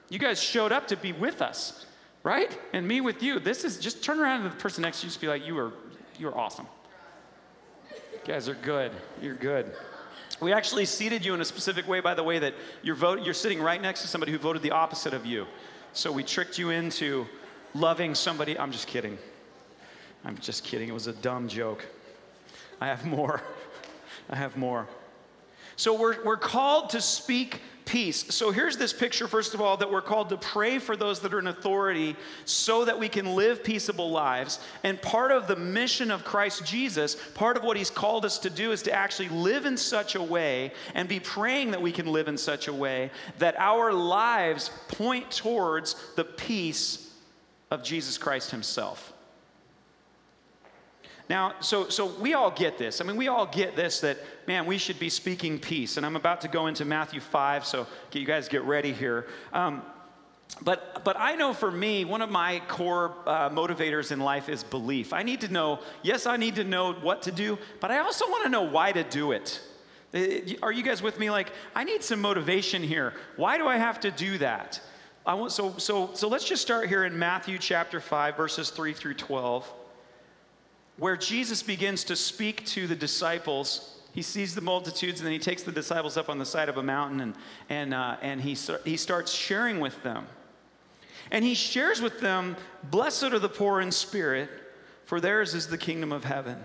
You 0.10 0.20
guys 0.20 0.42
showed 0.42 0.72
up 0.72 0.88
to 0.90 0.98
be 0.98 1.14
with 1.14 1.42
us, 1.42 1.86
right? 2.26 2.58
And 2.74 2.86
me 2.88 3.02
with 3.02 3.22
you. 3.22 3.40
This 3.40 3.64
is 3.64 3.78
just 3.78 4.04
turn 4.04 4.20
around 4.20 4.44
to 4.44 4.50
the 4.50 4.56
person 4.56 4.82
next 4.82 5.00
to 5.00 5.06
you 5.06 5.10
just 5.10 5.22
be 5.22 5.28
like, 5.28 5.46
you 5.46 5.58
are, 5.60 5.72
you 6.18 6.28
are 6.28 6.36
awesome. 6.36 6.66
You 7.92 8.20
guys 8.26 8.50
are 8.50 8.56
good. 8.56 8.92
You're 9.22 9.36
good. 9.36 9.72
We 10.42 10.52
actually 10.52 10.86
seated 10.86 11.24
you 11.24 11.36
in 11.36 11.40
a 11.40 11.46
specific 11.46 11.88
way, 11.88 12.00
by 12.00 12.16
the 12.16 12.24
way, 12.24 12.40
that 12.40 12.56
you're, 12.82 12.96
vote, 12.96 13.22
you're 13.22 13.36
sitting 13.36 13.62
right 13.62 13.80
next 13.80 14.02
to 14.02 14.08
somebody 14.08 14.32
who 14.32 14.40
voted 14.40 14.64
the 14.64 14.72
opposite 14.72 15.14
of 15.14 15.26
you. 15.26 15.46
So 15.94 16.12
we 16.12 16.24
tricked 16.24 16.58
you 16.58 16.72
into 16.72 17.28
loving 17.76 18.16
somebody. 18.16 18.58
I'm 18.58 18.72
just 18.72 18.88
kidding. 18.88 19.20
I'm 20.26 20.38
just 20.40 20.64
kidding. 20.64 20.90
It 20.90 20.94
was 20.94 21.06
a 21.06 21.14
dumb 21.14 21.48
joke. 21.48 21.86
I 22.82 22.88
have 22.88 23.06
more. 23.06 23.40
I 24.32 24.36
have 24.36 24.58
more. 24.58 24.88
So 25.76 25.94
we're, 25.94 26.24
we're 26.24 26.38
called 26.38 26.90
to 26.90 27.02
speak 27.02 27.62
peace. 27.86 28.34
So 28.34 28.52
here's 28.52 28.78
this 28.78 28.92
picture, 28.92 29.28
first 29.28 29.54
of 29.54 29.62
all, 29.62 29.78
that 29.78 29.92
we're 29.92 30.02
called 30.02 30.30
to 30.30 30.38
pray 30.38 30.80
for 30.80 30.96
those 30.96 31.20
that 31.22 31.34
are 31.34 31.40
in 31.40 31.48
authority 31.48 32.16
so 32.46 32.86
that 32.86 33.00
we 33.00 33.08
can 33.08 33.36
live 33.36 33.64
peaceable 33.64 34.12
lives. 34.12 34.60
And 34.84 35.02
part 35.02 35.32
of 35.32 35.48
the 35.48 35.56
mission 35.56 36.12
of 36.12 36.26
Christ 36.26 36.66
Jesus, 36.66 37.16
part 37.34 37.58
of 37.58 37.64
what 37.64 37.78
he's 37.78 37.90
called 37.90 38.26
us 38.26 38.40
to 38.40 38.50
do 38.50 38.72
is 38.72 38.82
to 38.84 38.92
actually 38.92 39.30
live 39.30 39.66
in 39.66 39.78
such 39.78 40.16
a 40.16 40.22
way 40.22 40.74
and 40.94 41.08
be 41.08 41.20
praying 41.20 41.72
that 41.72 41.82
we 41.82 41.92
can 41.92 42.08
live 42.08 42.28
in 42.28 42.38
such 42.38 42.68
a 42.68 42.74
way 42.74 43.12
that 43.38 43.56
our 43.60 43.94
lives 43.94 44.72
point 44.90 45.32
towards 45.32 45.96
the 46.16 46.26
peace 46.26 47.14
of 47.72 47.84
Jesus 47.84 48.18
Christ 48.18 48.52
himself. 48.52 49.15
Now, 51.28 51.56
so, 51.60 51.90
so 51.90 52.06
we 52.06 52.34
all 52.34 52.52
get 52.52 52.78
this. 52.78 53.02
I 53.02 53.04
mean, 53.04 53.16
we 53.16 53.28
all 53.30 53.48
get 53.48 53.76
this 53.76 54.00
that, 54.02 54.18
man, 54.48 54.66
we 54.66 54.78
should 54.78 55.00
be 55.00 55.10
speaking 55.10 55.58
peace. 55.58 55.98
And 55.98 56.06
I'm 56.06 56.16
about 56.16 56.42
to 56.42 56.48
go 56.48 56.68
into 56.68 56.86
Matthew 56.86 57.20
5, 57.20 57.66
so 57.66 57.88
you 58.12 58.26
guys 58.26 58.48
get 58.48 58.64
ready 58.64 58.94
here. 58.94 59.28
Um, 59.52 59.82
but, 60.62 61.04
but 61.04 61.18
I 61.20 61.36
know 61.36 61.54
for 61.54 61.72
me, 61.72 62.06
one 62.06 62.22
of 62.22 62.30
my 62.30 62.62
core 62.68 63.14
uh, 63.26 63.50
motivators 63.50 64.12
in 64.12 64.20
life 64.20 64.50
is 64.50 64.64
belief. 64.64 65.14
I 65.14 65.24
need 65.24 65.42
to 65.42 65.48
know, 65.48 65.80
yes, 66.04 66.28
I 66.28 66.38
need 66.38 66.56
to 66.56 66.64
know 66.64 66.94
what 66.94 67.24
to 67.24 67.32
do, 67.32 67.58
but 67.80 67.90
I 67.90 68.00
also 68.00 68.30
want 68.30 68.44
to 68.44 68.50
know 68.50 68.62
why 68.62 68.92
to 68.92 69.04
do 69.04 69.32
it. 69.32 69.60
Uh, 70.14 70.54
are 70.62 70.72
you 70.72 70.84
guys 70.84 71.02
with 71.02 71.20
me? 71.20 71.32
Like, 71.32 71.52
I 71.74 71.84
need 71.84 72.04
some 72.04 72.22
motivation 72.22 72.84
here. 72.84 73.14
Why 73.36 73.58
do 73.58 73.66
I 73.66 73.78
have 73.78 74.00
to 74.02 74.12
do 74.12 74.38
that? 74.38 74.80
I 75.26 75.34
want, 75.34 75.52
so, 75.52 75.76
so, 75.80 76.12
so 76.14 76.28
let's 76.28 76.48
just 76.48 76.62
start 76.62 76.88
here 76.88 77.04
in 77.04 77.18
Matthew 77.18 77.58
chapter 77.58 78.00
5, 78.00 78.38
verses 78.38 78.70
3 78.70 78.94
through 78.94 79.16
12 79.16 79.74
where 80.98 81.18
Jesus 81.18 81.62
begins 81.62 82.04
to 82.06 82.16
speak 82.16 82.66
to 82.68 82.88
the 82.88 82.96
disciples. 82.96 84.00
He 84.14 84.22
sees 84.22 84.56
the 84.56 84.62
multitudes 84.62 85.20
and 85.20 85.26
then 85.26 85.34
he 85.34 85.40
takes 85.40 85.64
the 85.64 85.72
disciples 85.72 86.18
up 86.18 86.30
on 86.30 86.40
the 86.40 86.46
side 86.46 86.70
of 86.70 86.78
a 86.78 86.84
mountain 86.84 87.20
and, 87.20 87.36
and, 87.70 87.94
uh, 87.94 88.18
and 88.22 88.42
he, 88.42 88.58
he 88.86 88.98
starts 88.98 89.32
sharing 89.32 89.80
with 89.80 90.02
them. 90.04 90.28
And 91.32 91.44
he 91.44 91.54
shares 91.54 92.02
with 92.02 92.20
them, 92.22 92.56
Blessed 92.84 93.24
are 93.24 93.40
the 93.40 93.50
poor 93.50 93.82
in 93.82 93.92
spirit, 93.92 94.50
for 95.06 95.20
theirs 95.20 95.54
is 95.54 95.68
the 95.68 95.78
kingdom 95.78 96.12
of 96.12 96.24
heaven. 96.24 96.64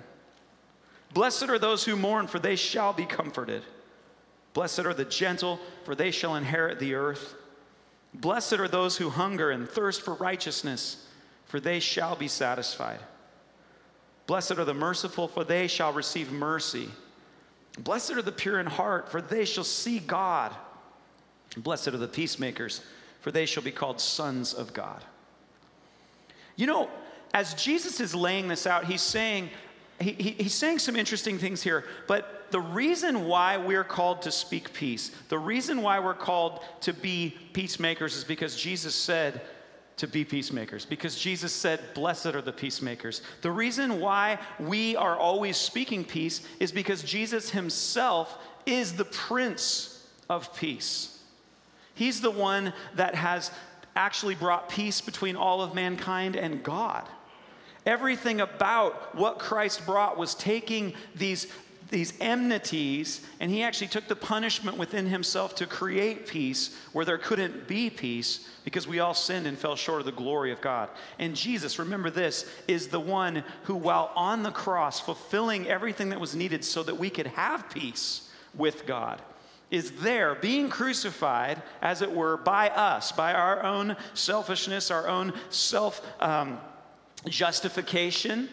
Blessed 1.12 1.49
are 1.49 1.58
those 1.58 1.84
who 1.84 1.96
mourn, 1.96 2.26
for 2.26 2.38
they 2.38 2.56
shall 2.56 2.92
be 2.92 3.06
comforted. 3.06 3.62
Blessed 4.52 4.80
are 4.80 4.94
the 4.94 5.04
gentle, 5.04 5.58
for 5.84 5.94
they 5.94 6.10
shall 6.10 6.37
inherit 6.37 6.78
the 6.78 6.94
earth. 6.94 7.34
Blessed 8.14 8.54
are 8.54 8.68
those 8.68 8.96
who 8.96 9.10
hunger 9.10 9.50
and 9.50 9.68
thirst 9.68 10.02
for 10.02 10.14
righteousness, 10.14 11.06
for 11.46 11.58
they 11.58 11.80
shall 11.80 12.16
be 12.16 12.28
satisfied. 12.28 13.00
Blessed 14.30 14.52
are 14.52 14.64
the 14.64 14.72
merciful, 14.72 15.26
for 15.26 15.42
they 15.42 15.66
shall 15.66 15.92
receive 15.92 16.30
mercy. 16.30 16.88
Blessed 17.80 18.12
are 18.12 18.22
the 18.22 18.30
pure 18.30 18.60
in 18.60 18.66
heart, 18.66 19.10
for 19.10 19.20
they 19.20 19.44
shall 19.44 19.64
see 19.64 19.99
God. 19.99 20.54
Blessed 21.56 21.88
are 21.88 21.96
the 21.96 22.06
peacemakers, 22.06 22.80
for 23.22 23.32
they 23.32 23.44
shall 23.44 23.64
be 23.64 23.72
called 23.72 24.00
sons 24.00 24.54
of 24.54 24.72
God. 24.72 25.02
You 26.54 26.68
know, 26.68 26.88
as 27.34 27.54
Jesus 27.54 27.99
is 27.99 28.14
laying 28.14 28.46
this 28.46 28.68
out, 28.68 28.84
he's 28.84 29.02
saying, 29.02 29.50
he, 29.99 30.12
he, 30.12 30.30
he's 30.30 30.54
saying 30.54 30.78
some 30.78 30.94
interesting 30.94 31.37
things 31.37 31.60
here, 31.60 31.84
but 32.06 32.52
the 32.52 32.60
reason 32.60 33.25
why 33.25 33.56
we're 33.56 33.82
called 33.82 34.22
to 34.22 34.30
speak 34.30 34.72
peace, 34.72 35.10
the 35.28 35.40
reason 35.40 35.82
why 35.82 35.99
we're 35.99 36.14
called 36.14 36.60
to 36.82 36.92
be 36.92 37.37
peacemakers 37.52 38.14
is 38.14 38.22
because 38.22 38.54
Jesus 38.54 38.94
said, 38.94 39.40
to 40.00 40.07
be 40.07 40.25
peacemakers 40.25 40.87
because 40.87 41.19
Jesus 41.19 41.52
said, 41.52 41.78
Blessed 41.92 42.26
are 42.26 42.40
the 42.40 42.52
peacemakers. 42.52 43.21
The 43.42 43.50
reason 43.50 44.00
why 44.00 44.38
we 44.59 44.97
are 44.97 45.16
always 45.16 45.59
speaking 45.59 46.04
peace 46.04 46.40
is 46.59 46.73
because 46.73 47.02
Jesus 47.02 47.50
himself 47.50 48.38
is 48.64 48.95
the 48.95 49.04
Prince 49.04 50.07
of 50.30 50.54
Peace. 50.57 51.19
He's 51.95 52.23
the 52.23 52.30
one 52.30 52.73
that 52.95 53.14
has 53.14 53.50
actually 53.95 54.35
brought 54.35 54.71
peace 54.71 55.02
between 55.02 55.37
all 55.37 55.61
of 55.61 55.75
mankind 55.75 56.35
and 56.35 56.62
God. 56.62 57.07
Everything 57.85 58.40
about 58.40 59.14
what 59.14 59.38
Christ 59.38 59.85
brought 59.85 60.16
was 60.16 60.35
taking 60.35 60.95
these 61.14 61.47
these 61.90 62.14
enmities, 62.20 63.20
and 63.40 63.50
he 63.50 63.62
actually 63.62 63.88
took 63.88 64.06
the 64.06 64.16
punishment 64.16 64.78
within 64.78 65.06
himself 65.06 65.54
to 65.56 65.66
create 65.66 66.26
peace 66.26 66.76
where 66.92 67.04
there 67.04 67.18
couldn't 67.18 67.66
be 67.66 67.90
peace 67.90 68.49
because 68.64 68.87
we 68.87 69.00
all 69.00 69.14
sinned 69.14 69.47
and 69.47 69.59
fell 69.59 69.76
short 69.76 70.00
of 70.00 70.06
the 70.06 70.12
glory 70.12 70.52
of 70.52 70.61
God. 70.61 70.88
And 71.18 71.35
Jesus, 71.35 71.78
remember 71.78 72.09
this, 72.09 72.49
is 72.68 72.88
the 72.88 73.00
one 73.00 73.44
who, 73.64 73.75
while 73.75 74.12
on 74.14 74.42
the 74.42 74.50
cross, 74.50 75.00
fulfilling 75.00 75.68
everything 75.68 76.11
that 76.11 76.20
was 76.20 76.35
needed 76.35 76.64
so 76.64 76.82
that 76.85 76.97
we 76.97 77.11
could 77.11 77.26
have 77.28 77.68
peace 77.70 78.30
with 78.54 78.87
God, 78.87 79.20
is 79.71 79.93
there 80.00 80.34
being 80.34 80.69
crucified, 80.69 81.62
as 81.80 82.02
it 82.02 82.10
were, 82.10 82.36
by 82.36 82.71
us, 82.71 83.12
by 83.12 83.32
our 83.32 83.62
own 83.62 83.97
selfishness, 84.15 84.91
our 84.91 85.06
own 85.06 85.32
self 85.49 86.04
um, 86.21 86.58
justification 87.28 88.49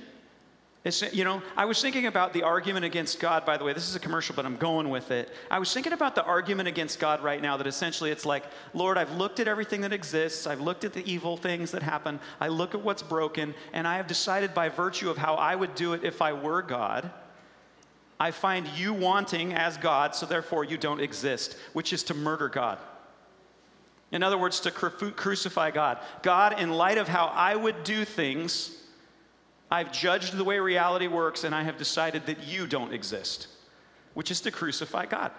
it's, 0.88 1.02
you 1.13 1.26
know, 1.26 1.41
I 1.58 1.65
was 1.65 1.82
thinking 1.82 2.06
about 2.06 2.32
the 2.32 2.43
argument 2.43 2.86
against 2.86 3.19
God, 3.19 3.45
by 3.45 3.58
the 3.58 3.65
way. 3.65 3.73
This 3.73 3.89
is 3.89 3.95
a 3.95 4.00
commercial, 4.00 4.34
but 4.34 4.45
I'm 4.45 4.56
going 4.56 4.89
with 4.89 5.12
it. 5.12 5.30
I 5.52 5.60
was 5.60 5.73
thinking 5.73 5.91
about 5.91 6.15
the 6.15 6.23
argument 6.23 6.69
against 6.69 7.00
God 7.00 7.21
right 7.21 7.41
now 7.41 7.58
that 7.58 7.67
essentially 7.67 8.10
it's 8.10 8.26
like, 8.26 8.45
Lord, 8.73 8.97
I've 8.97 9.12
looked 9.12 9.41
at 9.41 9.50
everything 9.50 9.82
that 9.82 9.91
exists, 9.91 10.47
I've 10.47 10.62
looked 10.62 10.86
at 10.86 10.93
the 10.93 11.06
evil 11.12 11.36
things 11.36 11.71
that 11.71 11.84
happen, 11.84 12.21
I 12.39 12.47
look 12.47 12.73
at 12.73 12.82
what's 12.82 13.04
broken, 13.04 13.54
and 13.73 13.86
I 13.86 13.97
have 13.97 14.08
decided 14.08 14.54
by 14.54 14.69
virtue 14.69 15.10
of 15.10 15.17
how 15.17 15.36
I 15.36 15.56
would 15.56 15.76
do 15.76 15.91
it 15.93 16.06
if 16.06 16.21
I 16.21 16.32
were 16.32 16.62
God. 16.62 17.12
I 18.19 18.32
find 18.32 18.65
you 18.67 18.93
wanting 18.93 19.54
as 19.54 19.78
God, 19.78 20.15
so 20.15 20.26
therefore 20.26 20.63
you 20.63 20.78
don't 20.78 21.02
exist, 21.02 21.58
which 21.73 21.91
is 21.91 22.02
to 22.04 22.13
murder 22.13 22.47
God. 22.47 22.80
In 24.12 24.23
other 24.23 24.38
words, 24.38 24.62
to 24.62 24.71
cru- 24.71 25.12
crucify 25.12 25.71
God. 25.71 26.00
God, 26.23 26.60
in 26.60 26.71
light 26.71 26.97
of 26.97 27.10
how 27.10 27.26
I 27.26 27.56
would 27.56 27.84
do 27.84 28.06
things, 28.06 28.84
I've 29.69 29.91
judged 29.91 30.36
the 30.36 30.43
way 30.43 30.60
reality 30.60 31.08
works 31.08 31.43
and 31.43 31.53
I 31.53 31.63
have 31.63 31.77
decided 31.77 32.25
that 32.27 32.43
you 32.47 32.67
don't 32.67 32.93
exist, 32.93 33.47
which 34.13 34.32
is 34.32 34.41
to 34.41 34.51
crucify 34.51 35.06
God. 35.06 35.32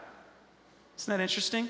Isn't 0.99 1.17
that 1.17 1.23
interesting? 1.23 1.69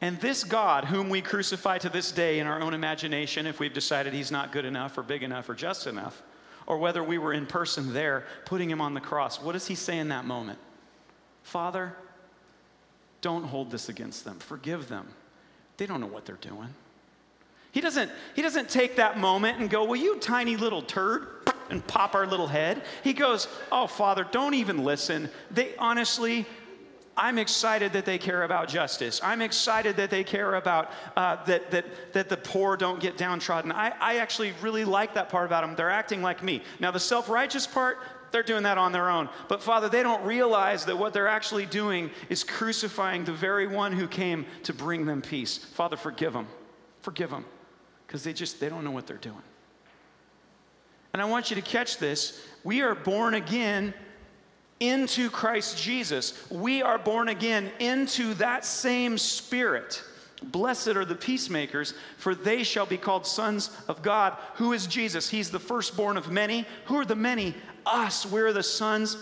And 0.00 0.20
this 0.20 0.44
God, 0.44 0.84
whom 0.84 1.08
we 1.08 1.22
crucify 1.22 1.78
to 1.78 1.88
this 1.88 2.12
day 2.12 2.38
in 2.38 2.46
our 2.46 2.60
own 2.60 2.74
imagination, 2.74 3.46
if 3.46 3.58
we've 3.58 3.72
decided 3.72 4.12
he's 4.12 4.30
not 4.30 4.52
good 4.52 4.64
enough 4.64 4.96
or 4.98 5.02
big 5.02 5.22
enough 5.22 5.48
or 5.48 5.54
just 5.54 5.86
enough, 5.86 6.22
or 6.66 6.78
whether 6.78 7.02
we 7.02 7.16
were 7.16 7.32
in 7.32 7.46
person 7.46 7.92
there 7.92 8.24
putting 8.44 8.70
him 8.70 8.80
on 8.80 8.94
the 8.94 9.00
cross, 9.00 9.40
what 9.40 9.52
does 9.52 9.66
he 9.66 9.74
say 9.74 9.98
in 9.98 10.08
that 10.08 10.24
moment? 10.24 10.58
Father, 11.42 11.96
don't 13.20 13.44
hold 13.44 13.70
this 13.70 13.88
against 13.88 14.24
them. 14.24 14.38
Forgive 14.38 14.88
them. 14.88 15.08
They 15.76 15.86
don't 15.86 16.00
know 16.00 16.06
what 16.06 16.26
they're 16.26 16.36
doing. 16.36 16.74
He 17.76 17.82
doesn't, 17.82 18.10
he 18.32 18.40
doesn't 18.40 18.70
take 18.70 18.96
that 18.96 19.18
moment 19.18 19.58
and 19.58 19.68
go, 19.68 19.84
Well, 19.84 20.00
you 20.00 20.16
tiny 20.16 20.56
little 20.56 20.80
turd, 20.80 21.26
and 21.68 21.86
pop 21.86 22.14
our 22.14 22.26
little 22.26 22.46
head. 22.46 22.80
He 23.04 23.12
goes, 23.12 23.48
Oh, 23.70 23.86
Father, 23.86 24.26
don't 24.32 24.54
even 24.54 24.82
listen. 24.82 25.28
They 25.50 25.76
honestly, 25.76 26.46
I'm 27.18 27.36
excited 27.36 27.92
that 27.92 28.06
they 28.06 28.16
care 28.16 28.44
about 28.44 28.68
justice. 28.68 29.20
I'm 29.22 29.42
excited 29.42 29.94
that 29.98 30.08
they 30.08 30.24
care 30.24 30.54
about 30.54 30.90
uh, 31.18 31.44
that, 31.44 31.70
that, 31.70 32.14
that 32.14 32.30
the 32.30 32.38
poor 32.38 32.78
don't 32.78 32.98
get 32.98 33.18
downtrodden. 33.18 33.70
I, 33.70 33.92
I 34.00 34.16
actually 34.20 34.54
really 34.62 34.86
like 34.86 35.12
that 35.12 35.28
part 35.28 35.44
about 35.44 35.60
them. 35.60 35.76
They're 35.76 35.90
acting 35.90 36.22
like 36.22 36.42
me. 36.42 36.62
Now, 36.80 36.92
the 36.92 36.98
self 36.98 37.28
righteous 37.28 37.66
part, 37.66 37.98
they're 38.30 38.42
doing 38.42 38.62
that 38.62 38.78
on 38.78 38.92
their 38.92 39.10
own. 39.10 39.28
But 39.48 39.62
Father, 39.62 39.90
they 39.90 40.02
don't 40.02 40.24
realize 40.24 40.86
that 40.86 40.96
what 40.96 41.12
they're 41.12 41.28
actually 41.28 41.66
doing 41.66 42.08
is 42.30 42.42
crucifying 42.42 43.26
the 43.26 43.34
very 43.34 43.66
one 43.66 43.92
who 43.92 44.08
came 44.08 44.46
to 44.62 44.72
bring 44.72 45.04
them 45.04 45.20
peace. 45.20 45.58
Father, 45.58 45.98
forgive 45.98 46.32
them. 46.32 46.46
Forgive 47.02 47.28
them 47.28 47.44
because 48.16 48.24
they 48.24 48.32
just 48.32 48.60
they 48.60 48.70
don't 48.70 48.82
know 48.82 48.90
what 48.90 49.06
they're 49.06 49.18
doing. 49.18 49.42
And 51.12 51.20
I 51.20 51.26
want 51.26 51.50
you 51.50 51.56
to 51.56 51.60
catch 51.60 51.98
this. 51.98 52.40
We 52.64 52.80
are 52.80 52.94
born 52.94 53.34
again 53.34 53.92
into 54.80 55.28
Christ 55.28 55.76
Jesus. 55.76 56.50
We 56.50 56.80
are 56.80 56.96
born 56.96 57.28
again 57.28 57.70
into 57.78 58.32
that 58.34 58.64
same 58.64 59.18
spirit. 59.18 60.02
Blessed 60.42 60.88
are 60.96 61.04
the 61.04 61.14
peacemakers, 61.14 61.92
for 62.16 62.34
they 62.34 62.62
shall 62.62 62.86
be 62.86 62.96
called 62.96 63.26
sons 63.26 63.70
of 63.86 64.00
God. 64.00 64.34
Who 64.54 64.72
is 64.72 64.86
Jesus? 64.86 65.28
He's 65.28 65.50
the 65.50 65.58
firstborn 65.58 66.16
of 66.16 66.30
many. 66.30 66.64
Who 66.86 66.96
are 66.96 67.04
the 67.04 67.14
many? 67.14 67.54
Us. 67.84 68.24
We're 68.24 68.54
the 68.54 68.62
sons 68.62 69.18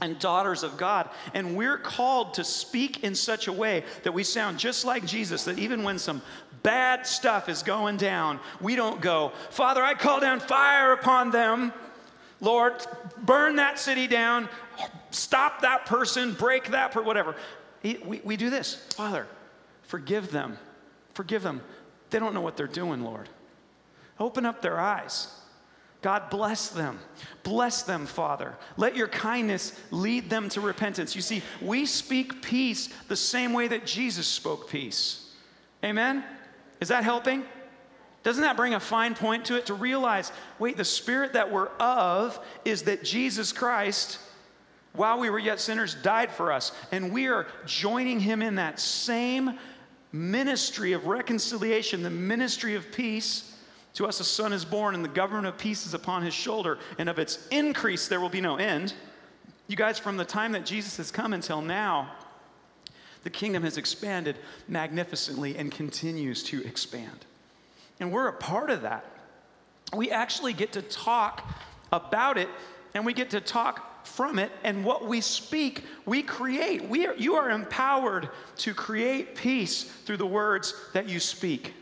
and 0.00 0.18
daughters 0.18 0.62
of 0.62 0.76
God. 0.76 1.10
And 1.34 1.56
we're 1.56 1.78
called 1.78 2.34
to 2.34 2.44
speak 2.44 3.04
in 3.04 3.14
such 3.14 3.48
a 3.48 3.52
way 3.52 3.84
that 4.02 4.12
we 4.12 4.22
sound 4.22 4.58
just 4.58 4.84
like 4.84 5.06
Jesus, 5.06 5.44
that 5.44 5.58
even 5.58 5.82
when 5.82 5.98
some 5.98 6.22
bad 6.62 7.06
stuff 7.06 7.48
is 7.48 7.62
going 7.62 7.96
down, 7.96 8.40
we 8.60 8.76
don't 8.76 9.00
go, 9.00 9.32
Father, 9.50 9.82
I 9.82 9.94
call 9.94 10.20
down 10.20 10.40
fire 10.40 10.92
upon 10.92 11.30
them. 11.30 11.72
Lord, 12.40 12.74
burn 13.18 13.56
that 13.56 13.78
city 13.78 14.06
down, 14.06 14.48
stop 15.10 15.62
that 15.62 15.86
person, 15.86 16.34
break 16.34 16.70
that, 16.72 16.92
per- 16.92 17.02
whatever. 17.02 17.34
We, 17.82 18.20
we 18.24 18.36
do 18.36 18.50
this 18.50 18.74
Father, 18.94 19.26
forgive 19.82 20.30
them, 20.30 20.58
forgive 21.14 21.42
them. 21.42 21.62
They 22.10 22.18
don't 22.18 22.34
know 22.34 22.40
what 22.40 22.56
they're 22.56 22.66
doing, 22.66 23.02
Lord. 23.02 23.28
Open 24.18 24.44
up 24.46 24.62
their 24.62 24.78
eyes. 24.78 25.28
God, 26.02 26.30
bless 26.30 26.68
them. 26.68 26.98
Bless 27.42 27.82
them, 27.82 28.06
Father. 28.06 28.54
Let 28.76 28.96
your 28.96 29.08
kindness 29.08 29.72
lead 29.90 30.30
them 30.30 30.48
to 30.50 30.60
repentance. 30.60 31.16
You 31.16 31.22
see, 31.22 31.42
we 31.60 31.86
speak 31.86 32.42
peace 32.42 32.88
the 33.08 33.16
same 33.16 33.52
way 33.52 33.68
that 33.68 33.86
Jesus 33.86 34.26
spoke 34.26 34.68
peace. 34.68 35.30
Amen? 35.82 36.24
Is 36.80 36.88
that 36.88 37.04
helping? 37.04 37.44
Doesn't 38.22 38.42
that 38.42 38.56
bring 38.56 38.74
a 38.74 38.80
fine 38.80 39.14
point 39.14 39.44
to 39.46 39.56
it 39.56 39.66
to 39.66 39.74
realize 39.74 40.32
wait, 40.58 40.76
the 40.76 40.84
spirit 40.84 41.34
that 41.34 41.52
we're 41.52 41.68
of 41.78 42.38
is 42.64 42.82
that 42.82 43.04
Jesus 43.04 43.52
Christ, 43.52 44.18
while 44.92 45.18
we 45.18 45.30
were 45.30 45.38
yet 45.38 45.60
sinners, 45.60 45.94
died 46.02 46.32
for 46.32 46.52
us. 46.52 46.72
And 46.90 47.12
we 47.12 47.28
are 47.28 47.46
joining 47.66 48.18
him 48.20 48.42
in 48.42 48.56
that 48.56 48.80
same 48.80 49.58
ministry 50.12 50.92
of 50.92 51.06
reconciliation, 51.06 52.02
the 52.02 52.10
ministry 52.10 52.74
of 52.74 52.90
peace. 52.90 53.55
To 53.96 54.06
us 54.06 54.20
a 54.20 54.24
son 54.24 54.52
is 54.52 54.66
born, 54.66 54.94
and 54.94 55.02
the 55.02 55.08
government 55.08 55.46
of 55.46 55.56
peace 55.56 55.86
is 55.86 55.94
upon 55.94 56.22
his 56.22 56.34
shoulder, 56.34 56.78
and 56.98 57.08
of 57.08 57.18
its 57.18 57.48
increase 57.48 58.08
there 58.08 58.20
will 58.20 58.28
be 58.28 58.42
no 58.42 58.56
end. 58.56 58.92
You 59.68 59.76
guys, 59.76 59.98
from 59.98 60.18
the 60.18 60.24
time 60.24 60.52
that 60.52 60.66
Jesus 60.66 60.98
has 60.98 61.10
come 61.10 61.32
until 61.32 61.62
now, 61.62 62.12
the 63.24 63.30
kingdom 63.30 63.62
has 63.62 63.78
expanded 63.78 64.36
magnificently 64.68 65.56
and 65.56 65.72
continues 65.72 66.42
to 66.44 66.62
expand. 66.64 67.24
And 67.98 68.12
we're 68.12 68.28
a 68.28 68.34
part 68.34 68.68
of 68.68 68.82
that. 68.82 69.04
We 69.94 70.10
actually 70.10 70.52
get 70.52 70.72
to 70.72 70.82
talk 70.82 71.58
about 71.90 72.36
it 72.36 72.48
and 72.92 73.06
we 73.06 73.14
get 73.14 73.30
to 73.30 73.40
talk 73.40 74.06
from 74.06 74.38
it. 74.38 74.52
And 74.62 74.84
what 74.84 75.06
we 75.06 75.22
speak, 75.22 75.84
we 76.04 76.22
create. 76.22 76.86
We 76.86 77.06
are, 77.06 77.14
you 77.14 77.34
are 77.36 77.50
empowered 77.50 78.28
to 78.58 78.74
create 78.74 79.36
peace 79.36 79.84
through 79.84 80.18
the 80.18 80.26
words 80.26 80.74
that 80.92 81.08
you 81.08 81.18
speak. 81.18 81.72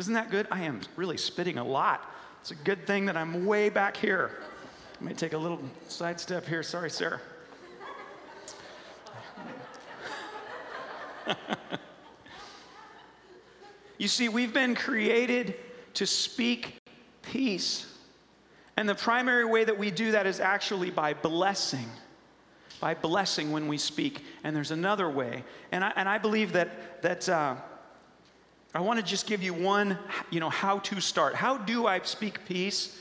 Isn't 0.00 0.14
that 0.14 0.30
good? 0.30 0.48
I 0.50 0.62
am 0.62 0.80
really 0.96 1.18
spitting 1.18 1.58
a 1.58 1.64
lot. 1.64 2.10
It's 2.40 2.52
a 2.52 2.54
good 2.54 2.86
thing 2.86 3.04
that 3.04 3.18
I'm 3.18 3.44
way 3.44 3.68
back 3.68 3.98
here. 3.98 4.30
I 4.98 5.04
may 5.04 5.12
take 5.12 5.34
a 5.34 5.38
little 5.38 5.60
sidestep 5.88 6.46
here. 6.46 6.62
Sorry, 6.62 6.88
Sarah. 6.88 7.20
You 13.98 14.08
see, 14.08 14.30
we've 14.30 14.54
been 14.54 14.74
created 14.74 15.56
to 15.92 16.06
speak 16.06 16.76
peace. 17.20 17.86
And 18.78 18.88
the 18.88 18.94
primary 18.94 19.44
way 19.44 19.62
that 19.62 19.78
we 19.78 19.90
do 19.90 20.12
that 20.12 20.26
is 20.26 20.40
actually 20.40 20.88
by 20.88 21.12
blessing. 21.12 21.84
By 22.80 22.94
blessing 22.94 23.52
when 23.52 23.68
we 23.68 23.76
speak. 23.76 24.24
And 24.42 24.56
there's 24.56 24.70
another 24.70 25.10
way. 25.10 25.44
And 25.70 25.84
I, 25.84 25.92
and 25.96 26.08
I 26.08 26.16
believe 26.16 26.54
that, 26.54 27.02
that 27.02 27.28
uh, 27.28 27.56
I 28.72 28.80
want 28.80 29.00
to 29.00 29.04
just 29.04 29.26
give 29.26 29.42
you 29.42 29.52
one, 29.52 29.98
you 30.30 30.38
know, 30.38 30.48
how 30.48 30.78
to 30.78 31.00
start. 31.00 31.34
How 31.34 31.56
do 31.56 31.86
I 31.86 32.00
speak 32.02 32.44
peace 32.46 32.96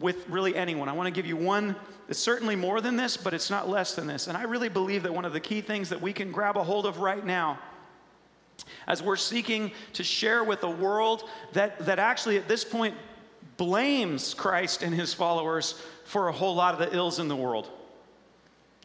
with 0.00 0.28
really 0.28 0.56
anyone? 0.56 0.88
I 0.88 0.92
want 0.92 1.06
to 1.06 1.12
give 1.12 1.26
you 1.26 1.36
one, 1.36 1.76
it's 2.08 2.18
certainly 2.18 2.56
more 2.56 2.80
than 2.80 2.96
this, 2.96 3.16
but 3.16 3.34
it's 3.34 3.50
not 3.50 3.68
less 3.68 3.94
than 3.94 4.06
this. 4.06 4.26
And 4.26 4.36
I 4.36 4.44
really 4.44 4.68
believe 4.68 5.04
that 5.04 5.14
one 5.14 5.24
of 5.24 5.32
the 5.32 5.40
key 5.40 5.60
things 5.60 5.90
that 5.90 6.00
we 6.00 6.12
can 6.12 6.32
grab 6.32 6.56
a 6.56 6.64
hold 6.64 6.86
of 6.86 6.98
right 6.98 7.24
now 7.24 7.58
as 8.86 9.02
we're 9.02 9.16
seeking 9.16 9.70
to 9.92 10.02
share 10.02 10.42
with 10.42 10.62
a 10.64 10.70
world 10.70 11.28
that, 11.52 11.78
that 11.80 11.98
actually 11.98 12.38
at 12.38 12.48
this 12.48 12.64
point 12.64 12.94
blames 13.58 14.34
Christ 14.34 14.82
and 14.82 14.94
his 14.94 15.14
followers 15.14 15.80
for 16.04 16.28
a 16.28 16.32
whole 16.32 16.54
lot 16.54 16.74
of 16.74 16.80
the 16.80 16.96
ills 16.96 17.18
in 17.18 17.28
the 17.28 17.36
world. 17.36 17.70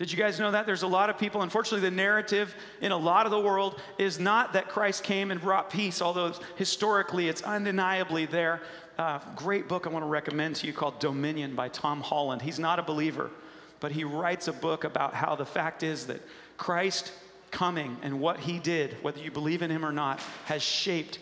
Did 0.04 0.12
you 0.12 0.18
guys 0.18 0.38
know 0.38 0.52
that? 0.52 0.66
There's 0.66 0.84
a 0.84 0.88
lot 0.88 1.10
of 1.10 1.18
people, 1.18 1.44
unfortunately, 1.44 1.90
the 1.90 1.96
narrative 1.96 2.54
in 2.82 2.92
a 2.92 2.98
lot 2.98 3.26
of 3.26 3.32
the 3.32 3.40
world 3.40 3.80
is 3.98 4.20
not 4.20 4.52
that 4.52 4.68
Christ 4.68 5.02
came 5.02 5.32
and 5.32 5.40
brought 5.40 5.70
peace, 5.70 6.02
although 6.02 6.34
historically 6.58 7.30
it's 7.30 7.42
undeniably 7.42 8.26
there. 8.26 8.60
Uh, 8.98 9.20
great 9.38 9.70
book 9.70 9.88
I 9.88 9.92
want 9.92 10.04
to 10.04 10.10
recommend 10.10 10.58
to 10.58 10.68
you 10.68 10.74
called 10.74 11.00
Dominion 11.00 11.56
by 11.56 11.70
Tom 11.70 12.02
Holland. 12.02 12.42
He's 12.42 12.60
not 12.60 12.80
a 12.80 12.84
believer, 12.84 13.32
but 13.80 13.94
he 13.94 14.04
writes 14.04 14.50
a 14.50 14.52
book 14.52 14.84
about 14.84 15.14
how 15.14 15.36
the 15.36 15.46
fact 15.46 15.84
is 15.84 16.08
that 16.08 16.20
Christ 16.58 17.14
coming 17.52 17.96
and 18.02 18.20
what 18.20 18.42
he 18.42 18.60
did, 18.60 19.02
whether 19.04 19.22
you 19.22 19.32
believe 19.32 19.62
in 19.62 19.72
him 19.72 19.86
or 19.86 19.94
not, 19.94 20.20
has 20.48 20.62
shaped 20.62 21.20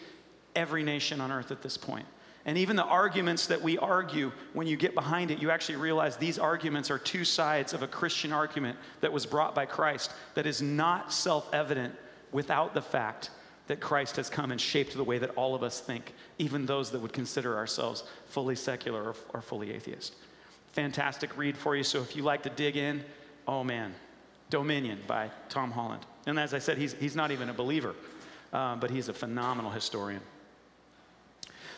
every 0.55 0.81
nation 0.81 1.21
on 1.21 1.31
earth 1.31 1.51
at 1.51 1.61
this 1.61 1.77
point. 1.77 2.07
And 2.45 2.57
even 2.57 2.75
the 2.75 2.83
arguments 2.83 3.47
that 3.47 3.61
we 3.61 3.77
argue, 3.77 4.31
when 4.53 4.65
you 4.65 4.75
get 4.75 4.95
behind 4.95 5.29
it, 5.29 5.39
you 5.39 5.51
actually 5.51 5.75
realize 5.75 6.17
these 6.17 6.39
arguments 6.39 6.89
are 6.89 6.97
two 6.97 7.23
sides 7.23 7.73
of 7.73 7.83
a 7.83 7.87
Christian 7.87 8.33
argument 8.33 8.77
that 9.01 9.13
was 9.13 9.25
brought 9.25 9.53
by 9.53 9.65
Christ 9.65 10.11
that 10.33 10.47
is 10.47 10.61
not 10.61 11.13
self 11.13 11.53
evident 11.53 11.93
without 12.31 12.73
the 12.73 12.81
fact 12.81 13.29
that 13.67 13.79
Christ 13.79 14.15
has 14.15 14.29
come 14.29 14.51
and 14.51 14.59
shaped 14.59 14.95
the 14.95 15.03
way 15.03 15.19
that 15.19 15.29
all 15.31 15.53
of 15.53 15.61
us 15.61 15.79
think, 15.79 16.13
even 16.39 16.65
those 16.65 16.91
that 16.91 16.99
would 16.99 17.13
consider 17.13 17.55
ourselves 17.55 18.03
fully 18.25 18.55
secular 18.55 19.03
or, 19.03 19.15
or 19.33 19.41
fully 19.41 19.71
atheist. 19.71 20.15
Fantastic 20.71 21.37
read 21.37 21.55
for 21.55 21.75
you. 21.75 21.83
So 21.83 22.01
if 22.01 22.15
you 22.15 22.23
like 22.23 22.43
to 22.43 22.49
dig 22.49 22.75
in, 22.75 23.03
oh 23.47 23.63
man, 23.63 23.93
Dominion 24.49 24.99
by 25.07 25.29
Tom 25.47 25.71
Holland. 25.71 26.05
And 26.27 26.37
as 26.37 26.53
I 26.53 26.59
said, 26.59 26.77
he's, 26.77 26.93
he's 26.93 27.15
not 27.15 27.31
even 27.31 27.49
a 27.49 27.53
believer, 27.53 27.95
uh, 28.51 28.75
but 28.75 28.91
he's 28.91 29.07
a 29.07 29.13
phenomenal 29.13 29.71
historian. 29.71 30.21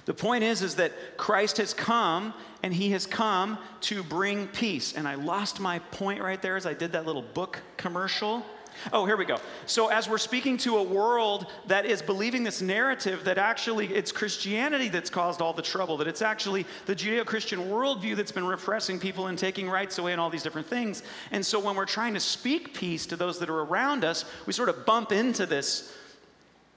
The 0.05 0.13
point 0.13 0.43
is, 0.43 0.61
is 0.61 0.75
that 0.75 1.17
Christ 1.17 1.57
has 1.57 1.73
come 1.73 2.33
and 2.61 2.73
he 2.73 2.91
has 2.91 3.05
come 3.05 3.57
to 3.81 4.03
bring 4.03 4.47
peace. 4.47 4.93
And 4.93 5.07
I 5.07 5.15
lost 5.15 5.59
my 5.59 5.79
point 5.79 6.21
right 6.21 6.41
there 6.41 6.55
as 6.55 6.65
I 6.65 6.73
did 6.73 6.91
that 6.93 7.05
little 7.05 7.21
book 7.21 7.61
commercial. 7.77 8.45
Oh, 8.91 9.05
here 9.05 9.17
we 9.17 9.25
go. 9.25 9.37
So, 9.65 9.89
as 9.89 10.09
we're 10.09 10.17
speaking 10.17 10.57
to 10.57 10.77
a 10.77 10.83
world 10.83 11.47
that 11.67 11.85
is 11.85 12.01
believing 12.01 12.43
this 12.43 12.61
narrative 12.61 13.23
that 13.25 13.37
actually 13.37 13.87
it's 13.87 14.11
Christianity 14.11 14.89
that's 14.89 15.09
caused 15.09 15.41
all 15.41 15.53
the 15.53 15.61
trouble, 15.61 15.97
that 15.97 16.07
it's 16.07 16.21
actually 16.21 16.65
the 16.85 16.95
Judeo 16.95 17.25
Christian 17.25 17.59
worldview 17.69 18.15
that's 18.15 18.31
been 18.31 18.45
repressing 18.45 18.99
people 18.99 19.27
and 19.27 19.37
taking 19.37 19.69
rights 19.69 19.99
away 19.99 20.11
and 20.11 20.19
all 20.19 20.29
these 20.29 20.43
different 20.43 20.67
things. 20.67 21.03
And 21.31 21.45
so, 21.45 21.59
when 21.59 21.75
we're 21.75 21.85
trying 21.85 22.13
to 22.15 22.19
speak 22.19 22.73
peace 22.73 23.05
to 23.07 23.15
those 23.15 23.39
that 23.39 23.49
are 23.49 23.61
around 23.61 24.03
us, 24.03 24.25
we 24.45 24.53
sort 24.53 24.69
of 24.69 24.85
bump 24.85 25.11
into 25.11 25.45
this 25.45 25.95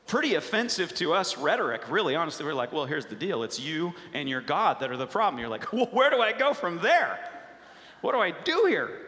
pretty 0.07 0.35
offensive 0.37 0.95
to 0.95 1.13
us 1.13 1.37
rhetoric, 1.37 1.91
really, 1.91 2.15
honestly. 2.15 2.47
We're 2.47 2.55
like, 2.55 2.73
well, 2.73 2.87
here's 2.87 3.07
the 3.07 3.15
deal 3.15 3.43
it's 3.43 3.59
you 3.59 3.95
and 4.15 4.29
your 4.29 4.41
God 4.41 4.81
that 4.81 4.91
are 4.91 4.97
the 4.97 5.07
problem. 5.07 5.41
You're 5.41 5.49
like, 5.49 5.73
well, 5.73 5.89
where 5.93 6.11
do 6.11 6.21
I 6.21 6.33
go 6.33 6.55
from 6.55 6.79
there? 6.79 7.19
What 8.01 8.13
do 8.13 8.21
I 8.21 8.31
do 8.31 8.67
here? 8.69 9.01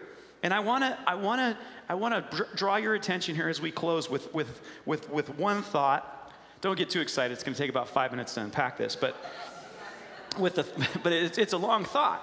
And 0.42 0.54
I 0.54 0.60
wanna, 0.60 0.98
I 1.06 1.14
wanna, 1.14 1.58
I 1.88 1.94
wanna 1.94 2.26
dr- 2.30 2.54
draw 2.54 2.76
your 2.76 2.94
attention 2.94 3.34
here 3.34 3.48
as 3.48 3.60
we 3.60 3.70
close 3.70 4.08
with, 4.08 4.32
with, 4.32 4.60
with, 4.86 5.10
with 5.10 5.36
one 5.36 5.62
thought. 5.62 6.32
Don't 6.60 6.76
get 6.76 6.90
too 6.90 7.00
excited, 7.00 7.32
it's 7.32 7.42
gonna 7.42 7.56
take 7.56 7.70
about 7.70 7.88
five 7.88 8.10
minutes 8.10 8.34
to 8.34 8.42
unpack 8.42 8.76
this, 8.76 8.96
but, 8.96 9.16
with 10.38 10.56
the, 10.56 10.66
but 11.02 11.12
it's, 11.12 11.38
it's 11.38 11.52
a 11.52 11.58
long 11.58 11.84
thought. 11.84 12.22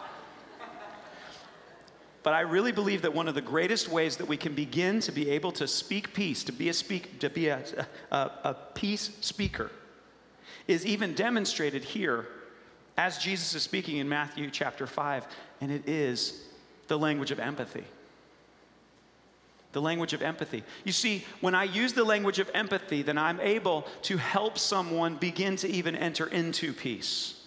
But 2.25 2.33
I 2.33 2.39
really 2.39 2.71
believe 2.71 3.03
that 3.03 3.13
one 3.13 3.27
of 3.27 3.35
the 3.35 3.41
greatest 3.41 3.87
ways 3.87 4.17
that 4.17 4.25
we 4.25 4.35
can 4.35 4.55
begin 4.55 4.99
to 5.01 5.11
be 5.11 5.29
able 5.29 5.51
to 5.51 5.67
speak 5.67 6.11
peace, 6.15 6.43
to 6.45 6.51
be 6.51 6.69
a, 6.69 6.73
speak, 6.73 7.19
to 7.19 7.29
be 7.29 7.49
a, 7.49 7.63
a, 8.09 8.17
a 8.17 8.57
peace 8.73 9.11
speaker, 9.21 9.69
is 10.67 10.87
even 10.87 11.13
demonstrated 11.13 11.83
here 11.83 12.25
as 12.97 13.19
Jesus 13.19 13.53
is 13.53 13.61
speaking 13.61 13.97
in 13.97 14.09
Matthew 14.09 14.49
chapter 14.49 14.87
5, 14.87 15.27
and 15.61 15.71
it 15.71 15.87
is 15.87 16.47
the 16.87 16.97
language 16.97 17.29
of 17.29 17.39
empathy 17.39 17.85
the 19.73 19.81
language 19.81 20.13
of 20.13 20.21
empathy. 20.21 20.63
You 20.85 20.93
see, 20.93 21.25
when 21.41 21.53
I 21.53 21.65
use 21.65 21.91
the 21.91 22.05
language 22.05 22.39
of 22.39 22.49
empathy, 22.53 23.01
then 23.01 23.17
I'm 23.17 23.41
able 23.41 23.85
to 24.03 24.15
help 24.15 24.57
someone 24.57 25.15
begin 25.17 25.57
to 25.57 25.67
even 25.67 25.97
enter 25.97 26.27
into 26.27 26.71
peace. 26.71 27.44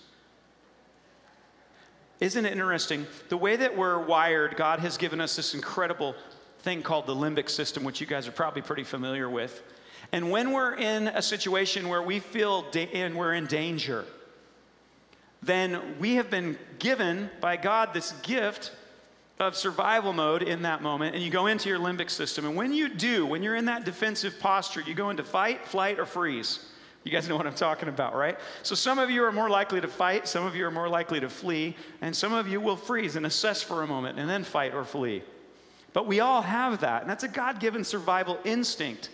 Isn't 2.21 2.47
it 2.47 2.53
interesting? 2.53 3.07
The 3.29 3.37
way 3.37 3.57
that 3.57 3.77
we're 3.77 3.99
wired, 3.99 4.57
God 4.57 4.81
has 4.81 4.97
given 4.97 5.21
us 5.21 5.37
this 5.37 5.55
incredible 5.55 6.17
thing 6.61 6.83
called 6.83 7.07
the 7.07 7.15
limbic 7.15 7.49
system, 7.49 7.85
which 7.85 8.01
you 8.01 8.07
guys 8.07 8.27
are 8.27 8.33
probably 8.33 8.63
pretty 8.63 8.85
familiar 8.85 9.31
with. 9.31 9.63
And 10.11 10.31
when 10.31 10.53
we're 10.53 10.75
in 10.75 11.09
a 11.09 11.23
situation 11.23 11.89
where 11.89 12.03
we 12.03 12.19
feel 12.19 12.63
da- 12.71 12.91
and 12.93 13.17
we're 13.17 13.35
in 13.35 13.47
danger, 13.47 14.05
then 15.43 15.99
we 16.01 16.15
have 16.17 16.31
been 16.31 16.59
given 16.79 17.31
by 17.41 17.57
God 17.57 17.95
this 17.95 18.13
gift 18.23 18.73
of 19.39 19.55
survival 19.55 20.13
mode 20.13 20.43
in 20.43 20.63
that 20.63 20.83
moment 20.83 21.15
and 21.15 21.23
you 21.23 21.31
go 21.31 21.47
into 21.47 21.69
your 21.69 21.79
limbic 21.79 22.11
system. 22.11 22.45
And 22.45 22.57
when 22.57 22.73
you 22.73 22.89
do, 22.89 23.25
when 23.25 23.43
you're 23.43 23.55
in 23.55 23.67
that 23.67 23.85
defensive 23.85 24.41
posture, 24.41 24.81
you 24.81 24.95
go 24.95 25.11
into 25.11 25.23
fight, 25.23 25.65
flight, 25.67 26.01
or 26.01 26.07
freeze. 26.07 26.59
You 27.05 27.13
guys 27.13 27.29
know 27.29 27.37
what 27.37 27.47
I'm 27.47 27.55
talking 27.55 27.89
about, 27.89 28.15
right? 28.15 28.39
So 28.63 28.75
some 28.75 28.99
of 28.99 29.11
you 29.11 29.25
are 29.25 29.33
more 29.33 29.49
likely 29.49 29.81
to 29.81 29.89
fight, 29.89 30.29
some 30.29 30.45
of 30.45 30.55
you 30.55 30.67
are 30.67 30.71
more 30.71 30.89
likely 30.89 31.21
to 31.21 31.29
flee, 31.29 31.77
and 32.01 32.15
some 32.15 32.33
of 32.33 32.49
you 32.49 32.61
will 32.61 32.77
freeze 32.77 33.17
and 33.17 33.25
assess 33.25 33.63
for 33.63 33.83
a 33.83 33.87
moment 33.87 34.19
and 34.19 34.29
then 34.29 34.45
fight 34.45 34.75
or 34.75 34.85
flee. 34.85 35.23
But 35.93 36.07
we 36.07 36.21
all 36.21 36.43
have 36.43 36.81
that, 36.81 37.03
and 37.03 37.11
that's 37.11 37.25
a 37.25 37.29
God 37.29 37.61
given 37.61 37.83
survival 37.83 38.39
instinct. 38.45 39.11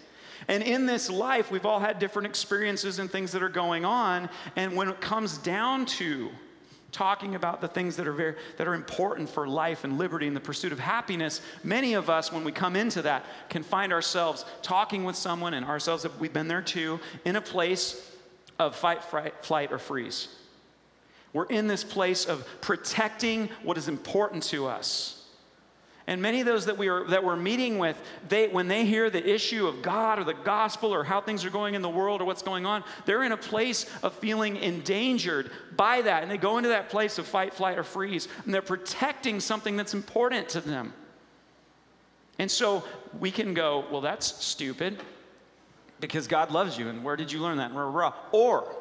And 0.49 0.63
in 0.63 0.87
this 0.87 1.09
life, 1.09 1.51
we've 1.51 1.65
all 1.65 1.81
had 1.81 1.99
different 1.99 2.27
experiences 2.27 2.99
and 2.99 3.11
things 3.11 3.33
that 3.33 3.43
are 3.43 3.49
going 3.49 3.85
on. 3.85 4.29
And 4.57 4.77
when 4.77 4.89
it 4.89 5.01
comes 5.01 5.39
down 5.39 5.87
to 5.87 6.31
talking 6.95 7.35
about 7.35 7.61
the 7.61 7.69
things 7.69 7.97
that 7.97 8.07
are 8.07 8.13
very 8.13 8.37
that 8.57 8.67
are 8.67 8.75
important 8.75 9.29
for 9.29 9.47
life 9.47 9.85
and 9.85 9.99
liberty 9.99 10.27
and 10.27 10.37
the 10.37 10.41
pursuit 10.41 10.73
of 10.73 10.79
happiness 10.79 11.43
many 11.63 11.95
of 11.95 12.09
us 12.09 12.33
when 12.33 12.45
we 12.45 12.53
come 12.53 12.77
into 12.77 13.03
that 13.03 13.27
can 13.51 13.63
find 13.63 13.93
ourselves 13.93 14.45
talking 14.63 15.05
with 15.05 15.17
someone 15.17 15.53
and 15.53 15.67
ourselves 15.67 16.07
we've 16.21 16.33
been 16.33 16.49
there 16.49 16.63
too 16.63 17.01
in 17.25 17.37
a 17.37 17.41
place 17.41 18.11
of 18.59 18.77
fight 18.77 19.03
fright, 19.05 19.45
flight 19.45 19.73
or 19.73 19.79
freeze 19.79 20.29
We're 21.33 21.47
in 21.47 21.67
this 21.67 21.83
place 21.83 22.27
of 22.27 22.47
protecting 22.61 23.49
what 23.65 23.77
is 23.77 23.89
important 23.89 24.45
to 24.45 24.67
us. 24.69 25.24
And 26.07 26.21
many 26.21 26.41
of 26.41 26.47
those 26.47 26.67
that, 26.67 26.77
we 26.77 26.89
are, 26.89 27.05
that 27.09 27.25
we're 27.25 27.35
meeting 27.35 27.79
with, 27.79 27.99
they, 28.29 28.49
when 28.49 28.69
they 28.69 28.85
hear 28.85 29.09
the 29.09 29.27
issue 29.27 29.67
of 29.67 29.81
God 29.81 30.19
or 30.19 30.25
the 30.25 30.35
gospel 30.35 30.93
or 30.93 31.03
how 31.03 31.23
things 31.23 31.47
are 31.47 31.51
going 31.51 31.75
in 31.75 31.81
the 31.81 31.89
world 31.89 32.21
or 32.21 32.27
what's 32.27 32.43
going 32.43 32.67
on, 32.67 32.85
they're 33.07 33.23
in 33.23 33.33
a 33.33 33.39
place 33.39 33.87
of 34.03 34.13
feeling 34.13 34.57
endangered 34.57 35.51
by 35.75 36.03
that. 36.03 36.23
And 36.23 36.31
they 36.31 36.37
go 36.37 36.59
into 36.59 36.69
that 36.69 36.91
place 36.91 37.19
of 37.19 37.27
fight, 37.27 37.55
flight, 37.55 37.79
or 37.79 37.85
freeze. 37.85 38.29
And 38.45 38.53
they're 38.53 38.61
protecting 38.61 39.41
something 39.41 39.79
that's 39.79 39.95
important 39.95 40.51
to 40.51 40.61
them. 40.61 40.93
And 42.39 42.51
so 42.51 42.85
we 43.19 43.31
can 43.31 43.55
go, 43.55 43.87
well, 43.91 44.03
that's 44.03 44.27
stupid 44.45 45.01
because 46.01 46.27
God 46.27 46.51
loves 46.51 46.77
you. 46.77 46.89
And 46.89 47.03
where 47.03 47.17
did 47.17 47.33
you 47.33 47.39
learn 47.39 47.57
that? 47.57 47.73
Or 48.33 48.77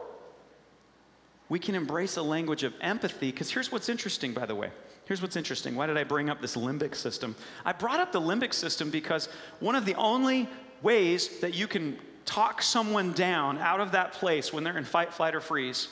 we 1.47 1.59
can 1.59 1.75
embrace 1.75 2.17
a 2.17 2.21
language 2.21 2.63
of 2.63 2.73
empathy, 2.81 3.31
because 3.31 3.49
here's 3.49 3.71
what's 3.71 3.87
interesting, 3.87 4.33
by 4.33 4.45
the 4.45 4.55
way. 4.55 4.71
Here's 5.05 5.21
what's 5.21 5.35
interesting. 5.35 5.75
Why 5.75 5.87
did 5.87 5.97
I 5.97 6.03
bring 6.03 6.29
up 6.29 6.41
this 6.41 6.55
limbic 6.55 6.95
system? 6.95 7.35
I 7.65 7.73
brought 7.73 7.99
up 7.99 8.11
the 8.11 8.21
limbic 8.21 8.53
system 8.53 8.89
because 8.89 9.27
one 9.59 9.75
of 9.75 9.85
the 9.85 9.95
only 9.95 10.47
ways 10.81 11.39
that 11.39 11.53
you 11.53 11.67
can 11.67 11.97
talk 12.25 12.61
someone 12.61 13.11
down 13.13 13.57
out 13.57 13.81
of 13.81 13.91
that 13.91 14.13
place 14.13 14.53
when 14.53 14.63
they're 14.63 14.77
in 14.77 14.85
fight, 14.85 15.13
flight, 15.13 15.35
or 15.35 15.41
freeze, 15.41 15.89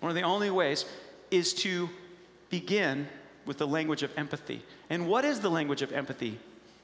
one 0.00 0.10
of 0.10 0.16
the 0.16 0.22
only 0.22 0.50
ways 0.50 0.84
is 1.30 1.54
to 1.54 1.88
begin 2.50 3.08
with 3.46 3.58
the 3.58 3.66
language 3.66 4.02
of 4.02 4.10
empathy. 4.16 4.62
And 4.90 5.08
what 5.08 5.24
is 5.24 5.40
the 5.40 5.50
language 5.50 5.82
of 5.82 5.92
empathy? 5.92 6.38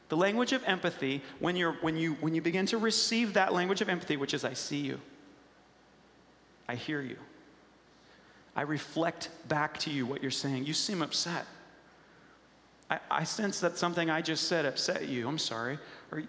The 0.09 0.17
language 0.17 0.53
of 0.53 0.63
empathy, 0.65 1.23
when, 1.41 1.57
you're, 1.57 1.73
when, 1.81 1.97
you, 1.97 2.15
when 2.21 2.35
you 2.35 2.43
begin 2.43 2.67
to 2.67 2.79
receive 2.79 3.35
that 3.35 3.53
language 3.53 3.81
of 3.81 3.89
empathy, 3.89 4.17
which 4.17 4.35
is 4.35 4.45
I 4.45 4.55
see 4.55 4.79
you, 4.79 5.01
I 6.69 6.75
hear 6.75 7.01
you, 7.01 7.17
I 8.57 8.63
reflect 8.63 9.31
back 9.49 9.79
to 9.81 9.91
you 9.91 10.07
what 10.07 10.23
you're 10.23 10.31
saying. 10.31 10.67
You 10.67 10.75
seem 10.75 11.03
upset. 11.03 11.47
I, 12.91 12.99
I 13.11 13.25
sense 13.25 13.61
that 13.61 13.77
something 13.77 14.11
I 14.11 14.21
just 14.23 14.49
said 14.49 14.65
upset 14.65 15.09
you. 15.09 15.29
I'm 15.29 15.39
sorry. 15.39 15.79
Or 16.13 16.23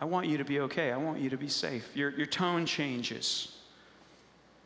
I 0.00 0.04
want 0.04 0.26
you 0.26 0.38
to 0.38 0.44
be 0.44 0.60
okay. 0.60 0.92
I 0.92 0.96
want 0.96 1.20
you 1.20 1.30
to 1.30 1.36
be 1.36 1.48
safe. 1.48 1.88
Your, 1.94 2.10
your 2.10 2.26
tone 2.26 2.66
changes. 2.66 3.56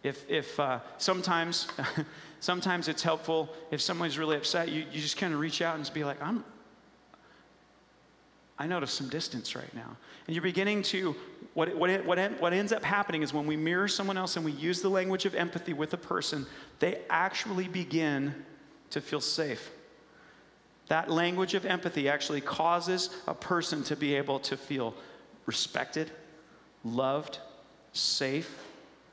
If, 0.03 0.29
if 0.29 0.59
uh, 0.59 0.81
sometimes, 0.99 1.69
sometimes 2.41 2.89
it's 2.89 3.03
helpful 3.03 3.51
if 3.71 3.81
someone's 3.81 4.19
really 4.19 4.37
upset, 4.37 4.69
you, 4.69 4.85
you 4.93 5.01
just 5.01 5.17
kind 5.17 5.33
of 5.33 5.41
reach 5.41 5.63
out 5.63 5.77
and 5.77 5.85
just 5.85 5.95
be 5.95 6.05
like, 6.05 6.21
I'm, 6.23 6.45
I 8.59 8.67
notice 8.67 8.93
some 8.93 9.09
distance 9.09 9.57
right 9.57 9.75
now. 9.75 9.97
And 10.27 10.37
you're 10.37 10.43
beginning 10.43 10.83
to, 10.85 11.17
what, 11.55 11.75
what, 11.77 12.05
what, 12.05 12.41
what 12.41 12.53
ends 12.53 12.73
up 12.73 12.85
happening 12.85 13.23
is 13.23 13.33
when 13.33 13.47
we 13.47 13.57
mirror 13.57 13.89
someone 13.89 14.17
else 14.17 14.37
and 14.37 14.45
we 14.45 14.53
use 14.53 14.83
the 14.83 14.89
language 14.89 15.25
of 15.25 15.35
empathy 15.35 15.73
with 15.73 15.95
a 15.95 15.97
person, 15.97 16.47
they 16.79 17.01
actually 17.11 17.67
begin 17.67 18.35
to 18.91 19.01
feel 19.01 19.21
safe. 19.21 19.71
That 20.89 21.11
language 21.11 21.55
of 21.55 21.65
empathy 21.65 22.09
actually 22.09 22.43
causes 22.43 23.11
a 23.27 23.35
person 23.35 23.83
to 23.85 23.97
be 23.97 24.15
able 24.15 24.39
to 24.41 24.57
feel 24.57 24.95
respected, 25.47 26.11
loved, 26.85 27.39
safe, 27.93 28.63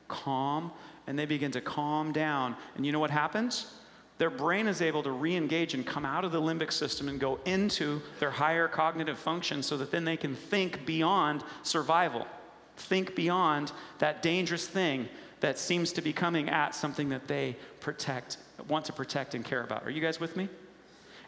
calm, 0.07 0.71
and 1.07 1.17
they 1.17 1.25
begin 1.25 1.51
to 1.51 1.61
calm 1.61 2.11
down. 2.11 2.55
And 2.75 2.85
you 2.85 2.91
know 2.91 2.99
what 2.99 3.11
happens? 3.11 3.73
Their 4.19 4.29
brain 4.29 4.67
is 4.67 4.81
able 4.81 5.01
to 5.01 5.11
re 5.11 5.35
engage 5.35 5.73
and 5.73 5.85
come 5.85 6.05
out 6.05 6.25
of 6.25 6.31
the 6.31 6.41
limbic 6.41 6.71
system 6.71 7.07
and 7.07 7.19
go 7.19 7.39
into 7.45 8.01
their 8.19 8.29
higher 8.29 8.67
cognitive 8.67 9.17
function 9.17 9.63
so 9.63 9.77
that 9.77 9.91
then 9.91 10.03
they 10.03 10.17
can 10.17 10.35
think 10.35 10.85
beyond 10.85 11.41
survival, 11.63 12.27
think 12.75 13.15
beyond 13.15 13.71
that 13.97 14.21
dangerous 14.21 14.67
thing 14.67 15.07
that 15.39 15.57
seems 15.57 15.93
to 15.93 16.01
be 16.01 16.11
coming 16.11 16.49
at 16.49 16.75
something 16.75 17.09
that 17.09 17.29
they 17.29 17.55
protect, 17.79 18.37
want 18.67 18.83
to 18.85 18.93
protect 18.93 19.35
and 19.35 19.45
care 19.45 19.63
about. 19.63 19.85
Are 19.85 19.89
you 19.89 20.01
guys 20.01 20.19
with 20.19 20.35
me? 20.35 20.49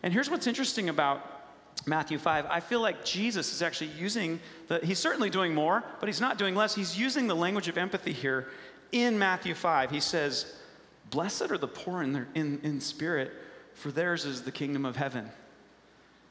And 0.03 0.11
here's 0.11 0.29
what's 0.29 0.45
interesting 0.45 0.89
about 0.89 1.39
Matthew 1.85 2.17
5, 2.17 2.45
I 2.47 2.59
feel 2.59 2.81
like 2.81 3.05
Jesus 3.05 3.53
is 3.53 3.61
actually 3.61 3.91
using 3.97 4.41
the, 4.67 4.79
he's 4.79 4.99
certainly 4.99 5.29
doing 5.29 5.53
more, 5.53 5.81
but 6.01 6.07
he's 6.07 6.19
not 6.19 6.37
doing 6.37 6.55
less. 6.55 6.75
He's 6.75 6.99
using 6.99 7.27
the 7.27 7.35
language 7.35 7.69
of 7.69 7.77
empathy 7.77 8.11
here 8.11 8.49
in 8.91 9.17
Matthew 9.17 9.55
5. 9.55 9.89
He 9.89 10.01
says, 10.01 10.57
Blessed 11.11 11.51
are 11.51 11.57
the 11.57 11.67
poor 11.67 12.01
in, 12.01 12.13
their, 12.13 12.27
in, 12.33 12.59
in 12.63 12.81
spirit, 12.81 13.31
for 13.75 13.91
theirs 13.91 14.25
is 14.25 14.41
the 14.41 14.51
kingdom 14.51 14.85
of 14.85 14.95
heaven. 14.95 15.29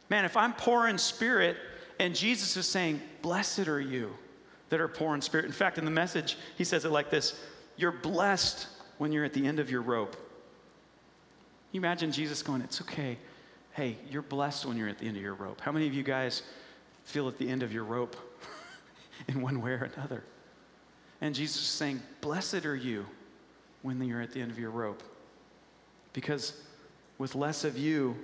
Man, 0.08 0.24
if 0.24 0.36
I'm 0.36 0.52
poor 0.52 0.88
in 0.88 0.98
spirit 0.98 1.56
and 2.00 2.16
Jesus 2.16 2.56
is 2.56 2.66
saying, 2.66 3.00
Blessed 3.22 3.68
are 3.68 3.80
you 3.80 4.16
that 4.70 4.80
are 4.80 4.88
poor 4.88 5.14
in 5.14 5.20
spirit. 5.20 5.44
In 5.44 5.52
fact, 5.52 5.78
in 5.78 5.84
the 5.84 5.90
message, 5.90 6.36
he 6.56 6.64
says 6.64 6.84
it 6.84 6.90
like 6.90 7.10
this 7.10 7.38
You're 7.76 7.92
blessed 7.92 8.66
when 8.98 9.12
you're 9.12 9.24
at 9.24 9.34
the 9.34 9.46
end 9.46 9.60
of 9.60 9.70
your 9.70 9.82
rope. 9.82 10.16
You 11.72 11.80
imagine 11.80 12.10
Jesus 12.10 12.42
going, 12.42 12.62
It's 12.62 12.80
okay. 12.80 13.18
Hey, 13.72 13.98
you're 14.10 14.22
blessed 14.22 14.66
when 14.66 14.76
you're 14.76 14.88
at 14.88 14.98
the 14.98 15.06
end 15.06 15.16
of 15.16 15.22
your 15.22 15.34
rope. 15.34 15.60
How 15.60 15.72
many 15.72 15.86
of 15.86 15.94
you 15.94 16.02
guys 16.02 16.42
feel 17.04 17.28
at 17.28 17.38
the 17.38 17.48
end 17.48 17.62
of 17.62 17.72
your 17.72 17.84
rope 17.84 18.16
in 19.28 19.42
one 19.42 19.60
way 19.60 19.72
or 19.72 19.90
another? 19.94 20.24
And 21.20 21.34
Jesus 21.34 21.60
is 21.60 21.68
saying, 21.68 22.02
Blessed 22.20 22.64
are 22.64 22.74
you 22.74 23.06
when 23.82 24.02
you're 24.02 24.20
at 24.20 24.32
the 24.32 24.40
end 24.40 24.50
of 24.50 24.58
your 24.58 24.70
rope. 24.70 25.02
Because 26.12 26.60
with 27.18 27.34
less 27.34 27.64
of 27.64 27.78
you, 27.78 28.16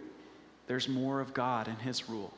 there's 0.67 0.89
more 0.89 1.21
of 1.21 1.35
God 1.35 1.69
and 1.69 1.79
His 1.79 2.09
rule. 2.09 2.33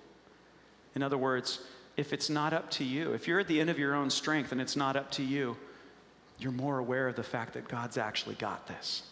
In 0.95 1.03
other 1.03 1.19
words, 1.19 1.61
if 1.97 2.13
it's 2.13 2.31
not 2.31 2.53
up 2.53 2.71
to 2.73 2.85
you, 2.85 3.13
if 3.13 3.27
you're 3.27 3.41
at 3.41 3.49
the 3.49 3.61
end 3.61 3.71
of 3.71 3.79
your 3.79 3.95
own 3.95 4.11
strength 4.11 4.53
and 4.53 4.61
it's 4.61 4.77
not 4.77 4.97
up 4.97 5.11
to 5.13 5.23
you, 5.23 5.57
you're 6.39 6.53
more 6.53 6.79
aware 6.79 7.09
of 7.09 7.17
the 7.17 7.23
fact 7.23 7.55
that 7.55 7.69
God's 7.69 7.99
actually 7.99 8.37
got 8.37 8.67
this. 8.69 9.03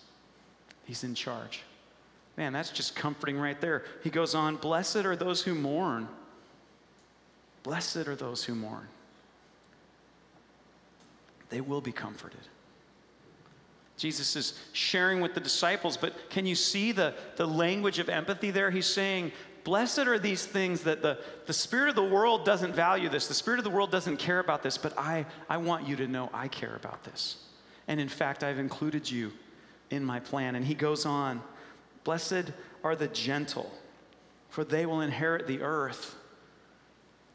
He's 0.85 1.03
in 1.03 1.15
charge. 1.15 1.63
Man, 2.37 2.53
that's 2.53 2.71
just 2.71 2.95
comforting 2.95 3.39
right 3.39 3.61
there. 3.61 3.85
He 4.05 4.11
goes 4.11 4.35
on, 4.35 4.57
Blessed 4.57 5.05
are 5.05 5.17
those 5.17 5.43
who 5.43 5.55
mourn. 5.55 6.09
Blessed 7.63 8.09
are 8.09 8.15
those 8.15 8.45
who 8.45 8.55
mourn. 8.55 8.87
They 11.49 11.61
will 11.61 11.81
be 11.81 11.93
comforted. 11.93 12.41
Jesus 13.97 14.37
is 14.37 14.55
sharing 14.73 15.21
with 15.21 15.35
the 15.35 15.41
disciples, 15.41 15.97
but 15.97 16.29
can 16.31 16.45
you 16.47 16.55
see 16.55 16.93
the, 16.93 17.15
the 17.37 17.47
language 17.47 17.99
of 17.99 18.09
empathy 18.09 18.51
there? 18.51 18.71
He's 18.71 18.87
saying, 18.87 19.33
Blessed 19.65 20.07
are 20.07 20.19
these 20.19 20.47
things 20.47 20.83
that 20.83 21.03
the, 21.03 21.19
the 21.47 21.53
spirit 21.53 21.89
of 21.89 21.97
the 21.97 22.05
world 22.05 22.45
doesn't 22.45 22.73
value 22.73 23.09
this. 23.09 23.27
The 23.27 23.35
spirit 23.35 23.59
of 23.59 23.65
the 23.65 23.71
world 23.71 23.91
doesn't 23.91 24.19
care 24.19 24.39
about 24.39 24.63
this, 24.63 24.79
but 24.79 24.97
I, 24.97 25.27
I 25.49 25.57
want 25.57 25.89
you 25.89 25.97
to 25.97 26.07
know 26.07 26.31
I 26.33 26.47
care 26.47 26.77
about 26.77 27.03
this. 27.03 27.39
And 27.89 27.99
in 27.99 28.09
fact, 28.09 28.45
I've 28.45 28.61
included 28.61 29.11
you 29.11 29.33
in 29.91 30.05
my 30.05 30.21
plan. 30.21 30.55
And 30.55 30.65
he 30.65 30.75
goes 30.75 31.05
on 31.05 31.43
Blessed 32.05 32.53
are 32.85 32.95
the 32.95 33.09
gentle, 33.09 33.73
for 34.51 34.63
they 34.63 34.87
will 34.87 35.01
inherit 35.01 35.49
the 35.49 35.63
earth. 35.63 36.15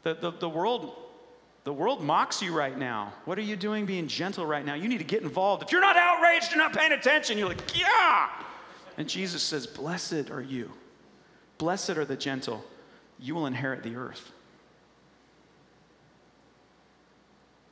The, 0.02 0.14
the, 0.14 0.30
the 0.30 0.48
world 0.48 0.96
the 1.64 1.72
world 1.72 2.02
mocks 2.02 2.42
you 2.42 2.52
right 2.52 2.76
now. 2.76 3.12
What 3.24 3.38
are 3.38 3.42
you 3.42 3.54
doing 3.54 3.86
being 3.86 4.08
gentle 4.08 4.44
right 4.44 4.64
now? 4.64 4.74
You 4.74 4.88
need 4.88 4.98
to 4.98 5.04
get 5.04 5.22
involved. 5.22 5.62
If 5.62 5.70
you're 5.70 5.80
not 5.80 5.96
outraged, 5.96 6.50
you're 6.50 6.58
not 6.58 6.72
paying 6.72 6.92
attention. 6.92 7.38
You're 7.38 7.48
like, 7.48 7.78
yeah. 7.78 8.28
And 8.98 9.08
Jesus 9.08 9.42
says, 9.42 9.66
Blessed 9.66 10.30
are 10.30 10.42
you. 10.42 10.72
Blessed 11.58 11.90
are 11.90 12.04
the 12.04 12.16
gentle. 12.16 12.64
You 13.20 13.36
will 13.36 13.46
inherit 13.46 13.84
the 13.84 13.94
earth. 13.94 14.32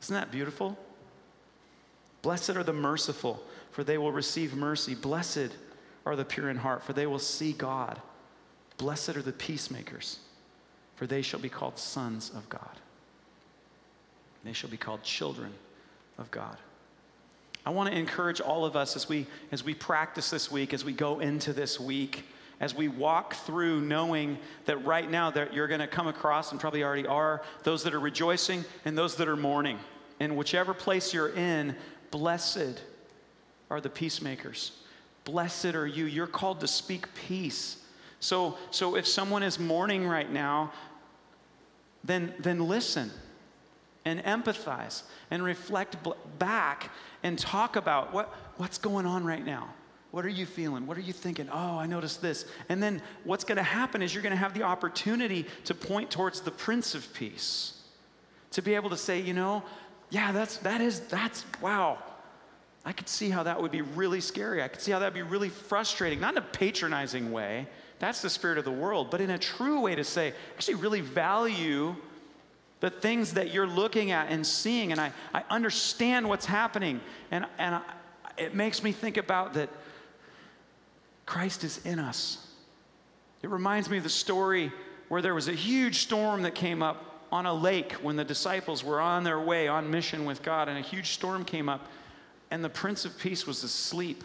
Isn't 0.03 0.15
that 0.15 0.31
beautiful? 0.31 0.79
Blessed 2.23 2.51
are 2.51 2.63
the 2.63 2.73
merciful, 2.73 3.43
for 3.73 3.83
they 3.83 3.99
will 3.99 4.13
receive 4.13 4.55
mercy. 4.55 4.95
Blessed 4.95 5.51
are 6.07 6.17
the 6.17 6.25
pure 6.25 6.49
in 6.49 6.57
heart, 6.57 6.85
for 6.85 6.93
they 6.93 7.07
will 7.07 7.19
see 7.19 7.53
God. 7.53 8.01
Blessed 8.79 9.11
are 9.11 9.23
the 9.23 9.33
peacemakers, 9.33 10.21
for 10.97 11.07
they 11.07 11.23
shall 11.23 11.41
be 11.41 11.49
called 11.49 11.79
sons 11.79 12.31
of 12.31 12.49
God. 12.49 12.79
They 14.45 14.53
shall 14.53 14.71
be 14.71 14.77
called 14.77 15.03
children 15.03 15.53
of 16.19 16.31
God. 16.31 16.57
I 17.65 17.71
want 17.71 17.91
to 17.91 17.99
encourage 17.99 18.41
all 18.41 18.65
of 18.65 18.75
us 18.75 18.97
as 18.97 19.09
we, 19.09 19.27
as 19.53 19.63
we 19.63 19.75
practice 19.75 20.31
this 20.31 20.51
week, 20.51 20.73
as 20.73 20.85
we 20.85 20.93
go 20.93 21.21
into 21.21 21.53
this 21.53 21.79
week, 21.79 22.25
as 22.59 22.75
we 22.75 22.89
walk 22.89 23.35
through 23.35 23.81
knowing 23.81 24.39
that 24.65 24.85
right 24.85 25.11
now 25.11 25.31
that 25.31 25.53
you're 25.53 25.69
going 25.69 25.81
to 25.81 25.87
come 25.87 26.07
across 26.07 26.53
and 26.53 26.61
probably 26.61 26.83
already 26.83 27.07
are 27.07 27.43
those 27.63 27.83
that 27.85 27.95
are 27.95 28.01
rejoicing 28.01 28.65
and 28.85 28.97
those 28.97 29.17
that 29.17 29.29
are 29.29 29.37
mourning. 29.37 29.79
And 30.21 30.37
whichever 30.37 30.75
place 30.75 31.13
you're 31.13 31.35
in, 31.35 31.77
blessed 32.11 32.83
are 33.71 33.81
the 33.81 33.89
peacemakers. 33.91 34.73
Blessed 35.25 35.75
are 35.75 35.87
you. 35.87 36.07
You're 36.07 36.27
called 36.27 36.61
to 36.61 36.67
speak 36.67 37.13
peace. 37.15 37.77
So, 38.21 38.59
so 38.71 38.97
if 38.97 39.07
someone 39.07 39.43
is 39.43 39.59
mourning 39.59 40.07
right 40.07 40.31
now, 40.31 40.73
then, 42.05 42.35
then 42.39 42.67
listen 42.67 43.11
and 44.05 44.23
empathize 44.25 45.03
and 45.31 45.43
reflect 45.43 45.97
back 46.39 46.91
and 47.23 47.39
talk 47.39 47.77
about 47.77 48.13
what, 48.13 48.35
what's 48.57 48.79
going 48.79 49.07
on 49.07 49.25
right 49.25 49.45
now. 49.45 49.69
What 50.11 50.25
are 50.25 50.31
you 50.31 50.47
feeling? 50.47 50.87
What 50.87 50.97
are 50.97 51.03
you 51.03 51.13
thinking? 51.13 51.49
Oh, 51.53 51.79
I 51.79 51.87
noticed 51.87 52.21
this. 52.21 52.47
And 52.69 52.83
then 52.83 53.01
what's 53.25 53.45
going 53.45 53.57
to 53.57 53.63
happen 53.63 54.03
is 54.03 54.13
you're 54.13 54.23
going 54.23 54.33
to 54.33 54.37
have 54.37 54.55
the 54.55 54.65
opportunity 54.65 55.47
to 55.65 55.75
point 55.75 56.11
towards 56.11 56.41
the 56.41 56.51
Prince 56.51 56.95
of 56.95 57.13
Peace. 57.15 57.75
To 58.53 58.63
be 58.63 58.75
able 58.75 58.91
to 58.91 58.97
say, 58.97 59.21
you 59.21 59.35
know, 59.35 59.63
yeah, 60.11 60.33
that's, 60.33 60.57
that 60.59 60.81
is, 60.81 61.01
that's, 61.01 61.45
wow. 61.61 61.99
I 62.85 62.93
could 62.93 63.09
see 63.09 63.31
how 63.31 63.45
that 63.45 63.61
would 63.61 63.71
be 63.71 63.83
really 63.83 64.21
scary. 64.21 64.63
I 64.63 64.69
could 64.69 64.81
see 64.81 64.91
how 64.91 64.99
that 64.99 65.07
would 65.07 65.15
be 65.15 65.23
really 65.23 65.51
frustrating, 65.51 66.19
not 66.19 66.35
in 66.35 66.39
a 66.39 66.47
patronizing 66.47 67.31
way. 67.31 67.69
That's 68.01 68.23
the 68.23 68.31
spirit 68.31 68.59
of 68.59 68.65
the 68.65 68.73
world, 68.73 69.11
but 69.11 69.21
in 69.21 69.31
a 69.31 69.39
true 69.39 69.81
way 69.81 69.95
to 69.95 70.03
say, 70.03 70.33
actually, 70.55 70.77
really 70.77 71.03
value 71.03 71.95
the 72.81 72.91
things 72.91 73.35
that 73.35 73.53
you're 73.53 73.67
looking 73.67 74.11
at 74.11 74.31
and 74.31 74.47
seeing, 74.47 74.91
and 74.91 75.01
I, 75.01 75.13
I 75.35 75.45
understand 75.51 76.29
what's 76.29 76.47
happening. 76.47 77.01
And, 77.31 77.47
and 77.59 77.77
I, 77.77 77.83
it 78.39 78.55
makes 78.55 78.83
me 78.83 78.93
think 78.93 79.19
about 79.19 79.55
that 79.55 79.69
Christ 81.27 81.63
is 81.63 81.85
in 81.85 81.99
us. 81.99 82.47
It 83.43 83.51
reminds 83.51 83.89
me 83.89 83.99
of 83.99 84.03
the 84.03 84.09
story 84.09 84.73
where 85.09 85.23
there 85.23 85.35
was 85.35 85.49
a 85.49 85.53
huge 85.53 85.99
storm 85.99 86.43
that 86.43 86.55
came 86.55 86.83
up 86.83 87.27
on 87.31 87.47
a 87.47 87.55
lake 87.55 87.93
when 87.95 88.17
the 88.17 88.25
disciples 88.25 88.83
were 88.83 89.01
on 89.01 89.25
their 89.25 89.39
way 89.39 89.69
on 89.69 89.91
mission 89.91 90.25
with 90.25 90.43
God, 90.43 90.69
and 90.69 90.79
a 90.79 90.83
huge 90.83 91.11
storm 91.11 91.45
came 91.45 91.69
up, 91.69 91.87
and 92.51 92.65
the 92.65 92.69
Prince 92.69 93.05
of 93.05 93.17
Peace 93.19 93.47
was 93.47 93.63
asleep. 93.63 94.25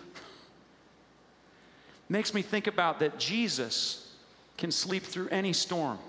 Makes 2.08 2.34
me 2.34 2.42
think 2.42 2.68
about 2.68 3.00
that 3.00 3.20
Jesus 3.20 4.16
can 4.58 4.72
sleep 4.72 5.04
through 5.04 5.28
any 5.30 5.54
storm 5.54 6.00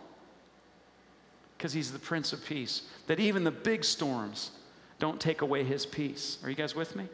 because 1.57 1.73
he's 1.73 1.92
the 1.92 1.99
Prince 1.99 2.33
of 2.33 2.45
Peace, 2.45 2.83
that 3.07 3.21
even 3.21 3.45
the 3.45 3.51
big 3.51 3.85
storms 3.85 4.51
don't 4.99 5.21
take 5.21 5.42
away 5.42 5.64
his 5.64 5.87
peace. 5.87 6.38
Are 6.42 6.51
you 6.51 6.57
guys 6.57 6.75
with 6.75 6.97
me? 6.97 7.07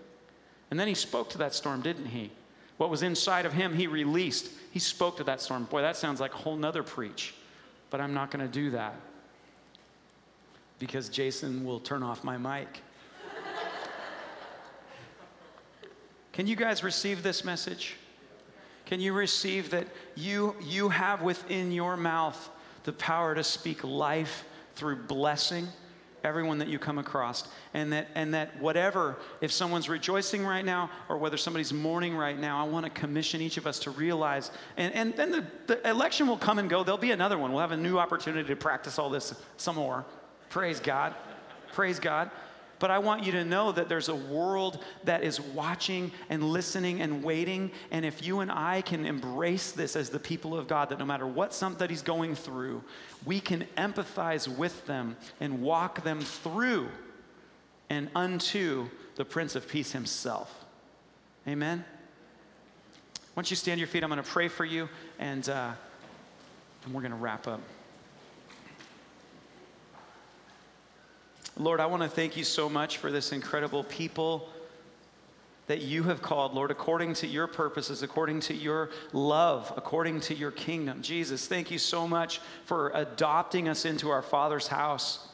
And 0.71 0.79
then 0.79 0.89
he 0.89 0.95
spoke 0.95 1.31
to 1.31 1.39
that 1.39 1.55
storm, 1.55 1.83
didn't 1.83 2.07
he? 2.07 2.31
What 2.77 2.91
was 2.91 3.03
inside 3.03 3.47
of 3.47 3.53
him, 3.53 3.75
he 3.75 3.87
released. 3.87 4.51
He 4.71 4.79
spoke 4.79 5.17
to 5.19 5.25
that 5.25 5.41
storm. 5.41 5.65
Boy, 5.65 5.83
that 5.83 5.97
sounds 5.97 6.21
like 6.21 6.35
a 6.35 6.39
whole 6.39 6.57
nother 6.57 6.83
preach, 6.83 7.35
but 7.91 8.01
I'm 8.01 8.15
not 8.15 8.31
going 8.31 8.45
to 8.45 8.53
do 8.53 8.71
that 8.71 8.95
because 10.79 11.09
Jason 11.09 11.65
will 11.65 11.79
turn 11.79 12.03
off 12.03 12.25
my 12.25 12.37
mic. 12.37 12.67
Can 16.33 16.49
you 16.49 16.57
guys 16.57 16.83
receive 16.83 17.23
this 17.23 17.45
message? 17.45 17.97
Can 18.87 19.01
you 19.01 19.13
receive 19.13 19.71
that 19.71 19.87
you, 20.17 20.57
you 20.61 20.89
have 20.89 21.23
within 21.23 21.71
your 21.71 21.97
mouth 21.97 22.51
the 22.85 22.93
power 22.93 23.35
to 23.35 23.45
speak 23.45 23.85
life 23.85 24.45
through 24.75 24.97
blessing 24.97 25.69
everyone 26.25 26.59
that 26.59 26.69
you 26.69 26.79
come 26.79 26.99
across? 26.99 27.49
And 27.75 27.93
that, 27.93 28.09
and 28.15 28.35
that 28.35 28.61
whatever, 28.61 29.17
if 29.41 29.51
someone's 29.53 29.89
rejoicing 29.89 30.45
right 30.45 30.65
now 30.65 30.91
or 31.09 31.19
whether 31.19 31.37
somebody's 31.37 31.73
mourning 31.73 32.17
right 32.17 32.39
now, 32.39 32.65
I 32.65 32.69
want 32.69 32.85
to 32.85 32.91
commission 32.91 33.41
each 33.41 33.57
of 33.57 33.67
us 33.67 33.81
to 33.81 33.91
realize. 33.91 34.51
And, 34.77 34.95
and 34.95 35.15
then 35.17 35.31
the, 35.31 35.47
the 35.67 35.89
election 35.89 36.27
will 36.27 36.39
come 36.39 36.59
and 36.59 36.71
go. 36.71 36.85
There'll 36.85 36.99
be 36.99 37.11
another 37.11 37.39
one. 37.39 37.53
We'll 37.53 37.61
have 37.61 37.73
a 37.73 37.77
new 37.77 37.99
opportunity 37.99 38.49
to 38.49 38.57
practice 38.57 38.99
all 38.99 39.11
this 39.11 39.35
some 39.57 39.77
more. 39.77 40.05
Praise 40.51 40.81
God. 40.81 41.15
Praise 41.73 41.99
God. 41.99 42.31
But 42.83 42.91
I 42.91 42.99
want 42.99 43.23
you 43.23 43.31
to 43.31 43.45
know 43.45 43.71
that 43.71 43.89
there's 43.89 44.09
a 44.09 44.15
world 44.17 44.83
that 45.05 45.23
is 45.23 45.41
watching 45.41 46.11
and 46.29 46.43
listening 46.43 47.01
and 47.01 47.23
waiting. 47.23 47.71
And 47.93 48.05
if 48.05 48.27
you 48.27 48.41
and 48.41 48.51
I 48.51 48.81
can 48.83 49.07
embrace 49.07 49.71
this 49.71 49.95
as 49.95 50.11
the 50.11 50.19
people 50.19 50.59
of 50.59 50.67
God, 50.67 50.89
that 50.89 50.99
no 50.99 51.05
matter 51.05 51.25
what 51.25 51.55
somebody's 51.55 52.03
going 52.03 52.35
through, 52.35 52.83
we 53.25 53.39
can 53.39 53.69
empathize 53.77 54.49
with 54.49 54.85
them 54.89 55.17
and 55.39 55.63
walk 55.63 56.03
them 56.03 56.23
through 56.23 56.89
and 57.89 58.11
unto 58.17 58.89
the 59.15 59.25
Prince 59.25 59.55
of 59.55 59.69
Peace 59.69 59.93
himself. 59.93 60.65
Amen? 61.47 61.85
Once 63.37 63.49
you 63.49 63.57
stand 63.57 63.79
your 63.79 63.87
feet, 63.87 64.03
I'm 64.03 64.11
going 64.11 64.21
to 64.21 64.29
pray 64.29 64.49
for 64.49 64.65
you, 64.65 64.89
and, 65.21 65.49
uh, 65.49 65.71
and 66.85 66.93
we're 66.93 67.03
going 67.03 67.13
to 67.13 67.17
wrap 67.17 67.47
up. 67.47 67.61
Lord, 71.59 71.81
I 71.81 71.87
want 71.87 72.03
to 72.03 72.09
thank 72.09 72.37
you 72.37 72.45
so 72.45 72.69
much 72.69 72.99
for 72.99 73.11
this 73.11 73.31
incredible 73.31 73.85
people 73.85 74.49
that 75.67 75.83
you 75.83 76.03
have 76.05 76.23
called, 76.23 76.55
Lord, 76.55 76.71
according 76.71 77.15
to 77.15 77.27
your 77.27 77.47
purposes, 77.47 78.03
according 78.03 78.41
to 78.41 78.55
your 78.55 78.91
love, 79.13 79.73
according 79.77 80.21
to 80.23 80.35
your 80.35 80.51
kingdom. 80.51 81.03
Jesus, 81.03 81.47
thank 81.47 81.71
you 81.71 81.79
so 81.79 82.09
much 82.09 82.41
for 82.65 82.91
adopting 82.95 83.69
us 83.69 83.85
into 83.85 84.11
our 84.11 84.23
Father's 84.23 84.69
house. 84.69 85.29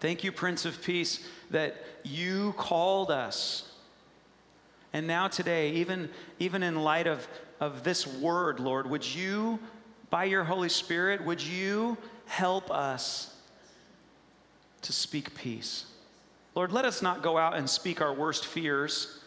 Thank 0.00 0.24
you, 0.24 0.32
Prince 0.32 0.64
of 0.64 0.82
Peace, 0.82 1.26
that 1.50 1.76
you 2.02 2.54
called 2.56 3.10
us. 3.10 3.70
And 4.92 5.06
now, 5.06 5.28
today, 5.28 5.72
even, 5.72 6.08
even 6.38 6.62
in 6.62 6.82
light 6.82 7.06
of, 7.06 7.28
of 7.60 7.84
this 7.84 8.06
word, 8.06 8.58
Lord, 8.58 8.88
would 8.88 9.06
you, 9.06 9.58
by 10.08 10.24
your 10.24 10.44
Holy 10.44 10.70
Spirit, 10.70 11.24
would 11.24 11.42
you 11.42 11.98
help 12.26 12.70
us 12.70 13.36
to 14.82 14.92
speak 14.92 15.34
peace. 15.34 15.86
Lord, 16.54 16.72
let 16.72 16.84
us 16.84 17.02
not 17.02 17.22
go 17.22 17.38
out 17.38 17.56
and 17.56 17.68
speak 17.68 18.00
our 18.00 18.12
worst 18.12 18.44
fears. 18.44 19.20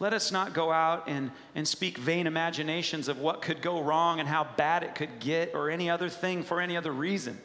Let 0.00 0.12
us 0.12 0.30
not 0.30 0.54
go 0.54 0.70
out 0.70 1.04
and, 1.08 1.30
and 1.54 1.66
speak 1.66 1.98
vain 1.98 2.26
imaginations 2.26 3.08
of 3.08 3.18
what 3.18 3.42
could 3.42 3.60
go 3.62 3.82
wrong 3.82 4.20
and 4.20 4.28
how 4.28 4.46
bad 4.56 4.84
it 4.84 4.94
could 4.94 5.18
get 5.18 5.54
or 5.54 5.70
any 5.70 5.90
other 5.90 6.08
thing 6.08 6.44
for 6.44 6.60
any 6.60 6.76
other 6.76 6.92
reason. 6.92 7.38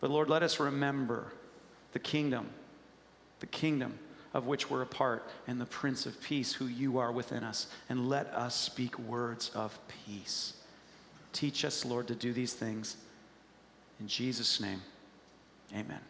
But 0.00 0.10
Lord, 0.10 0.28
let 0.30 0.42
us 0.42 0.58
remember 0.58 1.32
the 1.92 1.98
kingdom, 1.98 2.48
the 3.40 3.46
kingdom 3.46 3.98
of 4.32 4.46
which 4.46 4.68
we're 4.68 4.82
a 4.82 4.86
part, 4.86 5.28
and 5.46 5.60
the 5.60 5.66
Prince 5.66 6.06
of 6.06 6.20
Peace, 6.20 6.52
who 6.52 6.66
you 6.66 6.98
are 6.98 7.12
within 7.12 7.44
us. 7.44 7.68
And 7.88 8.08
let 8.08 8.26
us 8.34 8.54
speak 8.54 8.98
words 8.98 9.50
of 9.54 9.78
peace. 10.06 10.54
Teach 11.32 11.64
us, 11.64 11.84
Lord, 11.84 12.08
to 12.08 12.14
do 12.14 12.32
these 12.32 12.52
things. 12.52 12.96
In 14.00 14.08
Jesus' 14.08 14.60
name, 14.60 14.82
amen. 15.72 16.00